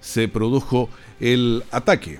se 0.00 0.28
produjo 0.28 0.88
el 1.20 1.62
ataque. 1.70 2.18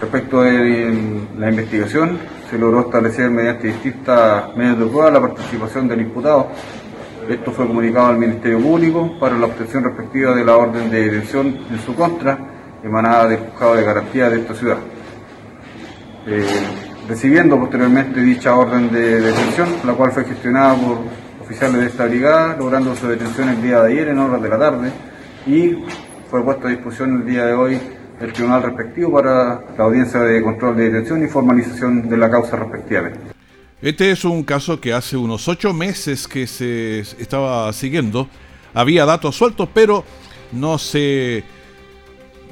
Respecto 0.00 0.42
de 0.42 1.26
la 1.38 1.48
investigación, 1.48 2.18
se 2.50 2.58
logró 2.58 2.80
establecer 2.80 3.30
mediante 3.30 3.68
distintas 3.68 4.54
medios 4.56 4.78
de 4.78 4.86
prueba 4.86 5.10
la 5.10 5.20
participación 5.20 5.88
del 5.88 6.02
imputado. 6.02 6.48
Esto 7.28 7.50
fue 7.50 7.66
comunicado 7.66 8.08
al 8.08 8.18
Ministerio 8.18 8.60
Público 8.60 9.18
para 9.18 9.36
la 9.36 9.46
obtención 9.46 9.82
respectiva 9.84 10.34
de 10.34 10.44
la 10.44 10.56
orden 10.56 10.90
de 10.90 11.04
detención 11.04 11.46
en 11.70 11.78
su 11.80 11.94
contra, 11.94 12.38
emanada 12.84 13.28
del 13.28 13.38
juzgado 13.38 13.74
de 13.74 13.84
garantía 13.84 14.30
de 14.30 14.40
esta 14.40 14.54
ciudad. 14.54 14.76
Eh, 16.26 16.44
recibiendo 17.08 17.58
posteriormente 17.58 18.20
dicha 18.20 18.54
orden 18.54 18.92
de 18.92 19.20
detención, 19.20 19.68
la 19.84 19.94
cual 19.94 20.12
fue 20.12 20.24
gestionada 20.24 20.74
por 20.74 20.98
oficiales 21.40 21.80
de 21.80 21.86
esta 21.86 22.06
brigada, 22.06 22.56
logrando 22.56 22.94
su 22.94 23.08
detención 23.08 23.48
el 23.48 23.62
día 23.62 23.80
de 23.80 23.92
ayer 23.92 24.08
en 24.08 24.18
horas 24.18 24.42
de 24.42 24.48
la 24.48 24.58
tarde 24.58 24.90
y 25.46 25.84
fue 26.28 26.44
puesto 26.44 26.66
a 26.66 26.70
disposición 26.70 27.22
el 27.22 27.26
día 27.26 27.46
de 27.46 27.54
hoy 27.54 27.80
el 28.20 28.32
tribunal 28.32 28.62
respectivo 28.62 29.12
para 29.12 29.62
la 29.76 29.84
audiencia 29.84 30.20
de 30.20 30.42
control 30.42 30.76
de 30.76 30.84
detención 30.84 31.24
y 31.24 31.28
formalización 31.28 32.08
de 32.08 32.16
la 32.16 32.30
causa 32.30 32.56
respectivamente. 32.56 33.18
Este 33.82 34.10
es 34.10 34.24
un 34.24 34.42
caso 34.42 34.80
que 34.80 34.92
hace 34.92 35.16
unos 35.16 35.48
ocho 35.48 35.72
meses 35.72 36.26
que 36.26 36.46
se 36.46 37.00
estaba 37.00 37.70
siguiendo. 37.72 38.28
Había 38.72 39.04
datos 39.04 39.36
sueltos, 39.36 39.68
pero 39.72 40.04
no 40.52 40.78
se, 40.78 41.44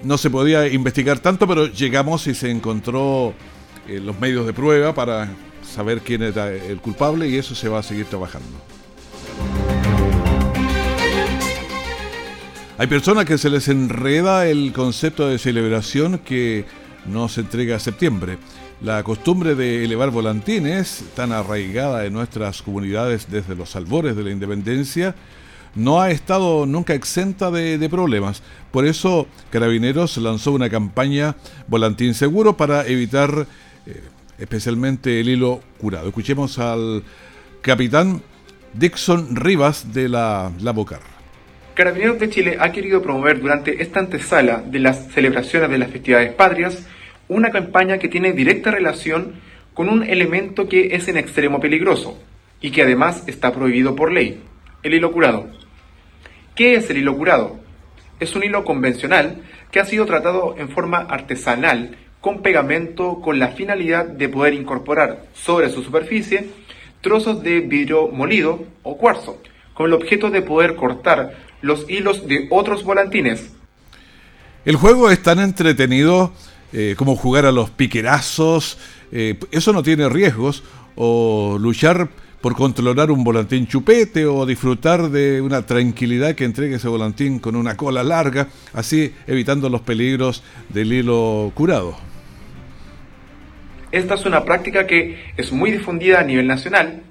no 0.03 0.19
se 0.19 0.31
podía 0.31 0.67
investigar 0.69 1.19
tanto, 1.19 1.47
pero 1.47 1.67
llegamos 1.67 2.27
y 2.27 2.35
se 2.35 2.51
encontró 2.51 3.33
eh, 3.89 4.01
los 4.01 4.19
medios 4.21 4.47
de 4.47 4.53
prueba 4.53 4.95
para 4.95 5.31
saber 5.63 6.01
quién 6.01 6.23
era 6.23 6.53
el 6.53 6.79
culpable 6.81 7.27
y 7.29 7.37
eso 7.37 7.55
se 7.55 7.69
va 7.69 7.79
a 7.79 7.83
seguir 7.83 8.07
trabajando. 8.07 8.59
Hay 12.77 12.89
personas 12.89 13.25
que 13.25 13.39
se 13.39 13.51
les 13.51 13.69
enreda 13.69 14.49
el 14.49 14.73
concepto 14.73 15.29
de 15.29 15.39
celebración 15.39 16.19
que 16.19 16.65
no 17.07 17.29
se 17.29 17.43
entrega 17.43 17.77
a 17.77 17.79
septiembre. 17.79 18.37
La 18.81 19.05
costumbre 19.05 19.55
de 19.55 19.85
elevar 19.85 20.11
volantines, 20.11 21.05
tan 21.15 21.31
arraigada 21.31 22.05
en 22.05 22.13
nuestras 22.13 22.63
comunidades 22.63 23.31
desde 23.31 23.55
los 23.55 23.77
albores 23.77 24.17
de 24.17 24.25
la 24.25 24.33
independencia, 24.33 25.15
no 25.77 26.01
ha 26.01 26.11
estado 26.11 26.67
nunca 26.67 26.95
exenta 26.95 27.53
de, 27.53 27.89
problemas. 27.89 28.43
Por 28.73 28.87
eso 28.87 29.29
Carabineros 29.51 30.17
lanzó 30.17 30.51
una 30.51 30.69
campaña 30.69 31.37
Volantín 31.69 32.13
Seguro 32.13 32.57
para 32.57 32.85
evitar 32.89 33.47
eh, 33.87 34.03
especialmente 34.37 35.21
el 35.21 35.29
hilo 35.29 35.61
curado. 35.79 36.09
Escuchemos 36.09 36.59
al 36.59 37.05
capitán 37.63 38.21
Dixon 38.73 39.37
Rivas 39.37 39.93
de 39.93 40.09
la, 40.09 40.51
la 40.61 40.73
Bocar. 40.73 41.14
Carabineros 41.75 42.21
de 42.21 42.31
Chile 42.31 42.57
ha 42.61 42.71
querido 42.71 43.03
promover 43.03 43.41
durante 43.41 43.83
esta 43.83 43.99
antesala 43.99 44.63
de 44.65 44.79
las 44.79 45.09
celebraciones 45.09 45.69
de 45.69 45.79
las 45.79 45.91
festividades 45.91 46.33
patrias 46.33 46.87
una 47.27 47.51
campaña 47.51 47.99
que 47.99 48.09
tiene 48.09 48.33
directa 48.33 48.71
relación 48.71 49.41
con 49.75 49.89
un 49.89 50.05
elemento 50.05 50.69
que 50.69 50.95
es 50.95 51.09
en 51.09 51.17
extremo 51.17 51.59
peligroso 51.59 52.17
y 52.61 52.71
que 52.71 52.83
además 52.83 53.25
está 53.27 53.53
prohibido 53.53 53.97
por 53.97 54.13
ley, 54.13 54.41
el 54.85 54.95
hilo 54.95 55.11
curado. 55.11 55.49
¿Qué 56.55 56.77
es 56.77 56.89
el 56.91 56.99
hilo 56.99 57.17
curado? 57.17 57.59
Es 58.21 58.37
un 58.37 58.45
hilo 58.45 58.65
convencional 58.65 59.43
que 59.73 59.81
ha 59.81 59.85
sido 59.85 60.07
tratado 60.07 60.55
en 60.57 60.69
forma 60.69 60.99
artesanal 60.99 61.97
con 62.21 62.41
pegamento 62.41 63.21
con 63.21 63.41
la 63.41 63.49
finalidad 63.49 64.07
de 64.07 64.29
poder 64.29 64.55
incorporar 64.55 65.25
sobre 65.33 65.71
su 65.71 65.83
superficie 65.83 66.51
trozos 67.01 67.43
de 67.43 67.61
vidrio 67.61 68.07
molido 68.09 68.65
o 68.85 68.97
cuarzo, 68.97 69.43
con 69.75 69.87
el 69.87 69.93
objeto 69.93 70.31
de 70.31 70.41
poder 70.41 70.77
cortar 70.77 71.44
los 71.65 71.89
hilos 71.89 72.27
de 72.29 72.47
otros 72.51 72.85
volantines. 72.85 73.51
El 74.65 74.77
juego 74.77 75.11
es 75.11 75.23
tan 75.23 75.41
entretenido 75.41 76.33
eh, 76.73 76.95
como 76.97 77.17
jugar 77.17 77.47
a 77.47 77.53
los 77.53 77.71
piquerazos, 77.71 78.79
eh, 79.13 79.39
eso 79.51 79.73
no 79.73 79.83
tiene 79.83 80.09
riesgos, 80.09 80.63
o 80.95 81.57
luchar 81.59 82.09
por 82.41 82.55
controlar 82.55 83.11
un 83.11 83.25
volantín 83.25 83.67
chupete 83.67 84.27
o 84.27 84.45
disfrutar 84.45 85.09
de 85.09 85.41
una 85.41 85.65
tranquilidad 85.65 86.35
que 86.35 86.45
entregue 86.45 86.77
ese 86.77 86.89
volantín 86.89 87.39
con 87.39 87.57
una 87.57 87.77
cola 87.77 88.03
larga, 88.03 88.49
así 88.75 89.15
evitando 89.27 89.71
los 89.71 89.81
peligros 89.81 90.43
del 90.69 90.93
hilo 90.93 91.51
curado. 91.55 91.97
Esta 93.91 94.15
es 94.15 94.27
una 94.27 94.45
práctica 94.45 94.87
que 94.87 95.33
es 95.39 95.51
muy 95.53 95.71
difundida 95.71 96.21
a 96.21 96.25
nivel 96.25 96.47
nacional 96.47 97.03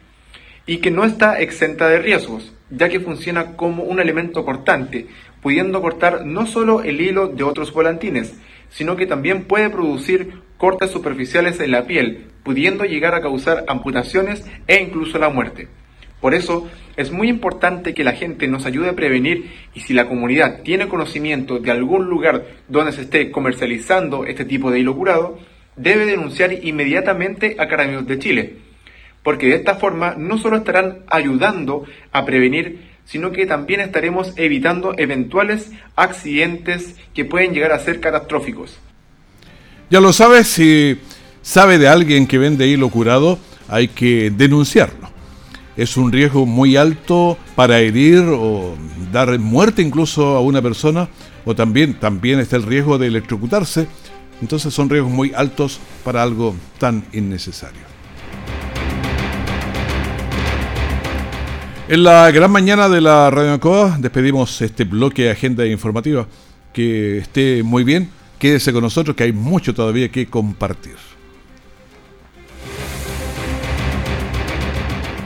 y 0.67 0.77
que 0.77 0.91
no 0.91 1.03
está 1.05 1.39
exenta 1.39 1.89
de 1.89 1.99
riesgos 1.99 2.53
ya 2.75 2.89
que 2.89 2.99
funciona 2.99 3.55
como 3.55 3.83
un 3.83 3.99
elemento 3.99 4.43
cortante, 4.43 5.07
pudiendo 5.41 5.81
cortar 5.81 6.25
no 6.25 6.45
solo 6.45 6.81
el 6.81 7.01
hilo 7.01 7.27
de 7.27 7.43
otros 7.43 7.71
volantines, 7.71 8.33
sino 8.69 8.95
que 8.95 9.05
también 9.05 9.43
puede 9.43 9.69
producir 9.69 10.41
cortes 10.57 10.89
superficiales 10.89 11.59
en 11.59 11.71
la 11.71 11.85
piel, 11.85 12.27
pudiendo 12.43 12.85
llegar 12.85 13.13
a 13.15 13.21
causar 13.21 13.65
amputaciones 13.67 14.45
e 14.67 14.81
incluso 14.81 15.19
la 15.19 15.29
muerte. 15.29 15.67
Por 16.19 16.33
eso 16.33 16.69
es 16.95 17.11
muy 17.11 17.27
importante 17.27 17.93
que 17.93 18.03
la 18.03 18.13
gente 18.13 18.47
nos 18.47 18.65
ayude 18.65 18.89
a 18.89 18.95
prevenir 18.95 19.51
y 19.73 19.81
si 19.81 19.93
la 19.93 20.07
comunidad 20.07 20.61
tiene 20.63 20.87
conocimiento 20.87 21.59
de 21.59 21.69
algún 21.69 22.05
lugar 22.05 22.45
donde 22.69 22.93
se 22.93 23.01
esté 23.01 23.29
comercializando 23.29 24.25
este 24.25 24.45
tipo 24.45 24.71
de 24.71 24.79
hilo 24.79 24.95
curado, 24.95 25.37
debe 25.75 26.05
denunciar 26.05 26.53
inmediatamente 26.53 27.57
a 27.59 27.67
Carabineros 27.67 28.07
de 28.07 28.19
Chile 28.19 28.62
porque 29.23 29.47
de 29.47 29.55
esta 29.55 29.75
forma 29.75 30.15
no 30.17 30.37
solo 30.37 30.57
estarán 30.57 30.99
ayudando 31.07 31.85
a 32.11 32.25
prevenir, 32.25 32.93
sino 33.05 33.31
que 33.31 33.45
también 33.45 33.79
estaremos 33.79 34.33
evitando 34.35 34.93
eventuales 34.97 35.71
accidentes 35.95 36.95
que 37.13 37.25
pueden 37.25 37.53
llegar 37.53 37.71
a 37.71 37.79
ser 37.79 37.99
catastróficos. 37.99 38.77
Ya 39.89 39.99
lo 39.99 40.13
sabes, 40.13 40.47
si 40.47 40.97
sabe 41.41 41.77
de 41.77 41.87
alguien 41.87 42.27
que 42.27 42.37
vende 42.37 42.67
hilo 42.67 42.89
curado, 42.89 43.39
hay 43.67 43.89
que 43.89 44.31
denunciarlo. 44.31 45.11
Es 45.75 45.97
un 45.97 46.11
riesgo 46.11 46.45
muy 46.45 46.75
alto 46.77 47.37
para 47.55 47.79
herir 47.79 48.23
o 48.27 48.75
dar 49.11 49.37
muerte 49.39 49.81
incluso 49.81 50.35
a 50.35 50.41
una 50.41 50.61
persona, 50.61 51.09
o 51.45 51.55
también, 51.55 51.95
también 51.95 52.39
está 52.39 52.55
el 52.55 52.63
riesgo 52.63 52.97
de 52.97 53.07
electrocutarse. 53.07 53.87
Entonces 54.41 54.73
son 54.73 54.89
riesgos 54.89 55.11
muy 55.11 55.33
altos 55.33 55.79
para 56.03 56.21
algo 56.21 56.55
tan 56.77 57.03
innecesario. 57.13 57.92
En 61.89 62.03
la 62.03 62.31
gran 62.31 62.49
mañana 62.49 62.87
de 62.87 63.01
la 63.01 63.29
Radio 63.29 63.51
Ancoa 63.51 63.97
despedimos 63.99 64.61
este 64.61 64.85
bloque 64.85 65.23
de 65.23 65.31
agenda 65.31 65.65
informativa. 65.65 66.25
Que 66.71 67.17
esté 67.17 67.61
muy 67.61 67.83
bien, 67.83 68.09
quédese 68.39 68.71
con 68.71 68.83
nosotros 68.83 69.17
que 69.17 69.25
hay 69.25 69.33
mucho 69.33 69.73
todavía 69.73 70.09
que 70.09 70.27
compartir. 70.27 70.95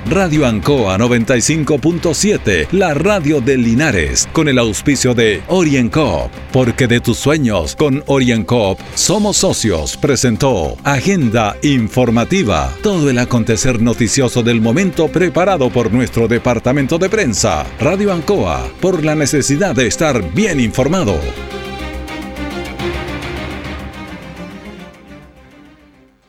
Radio 0.09 0.45
Ancoa 0.45 0.97
95.7, 0.97 2.67
la 2.71 2.93
radio 2.93 3.41
de 3.41 3.57
Linares, 3.57 4.29
con 4.31 4.47
el 4.47 4.57
auspicio 4.57 5.13
de 5.13 5.41
OrienCoop, 5.49 6.31
porque 6.53 6.87
de 6.87 7.01
tus 7.01 7.17
sueños 7.17 7.75
con 7.75 8.01
OrienCoop 8.07 8.79
somos 8.95 9.35
socios, 9.35 9.97
presentó 9.97 10.77
Agenda 10.85 11.57
Informativa, 11.61 12.73
todo 12.81 13.09
el 13.09 13.19
acontecer 13.19 13.81
noticioso 13.81 14.43
del 14.43 14.61
momento 14.61 15.09
preparado 15.09 15.69
por 15.69 15.91
nuestro 15.91 16.29
departamento 16.29 16.97
de 16.97 17.09
prensa. 17.09 17.65
Radio 17.77 18.13
Ancoa, 18.13 18.65
por 18.79 19.03
la 19.03 19.13
necesidad 19.13 19.75
de 19.75 19.87
estar 19.87 20.33
bien 20.33 20.61
informado. 20.61 21.19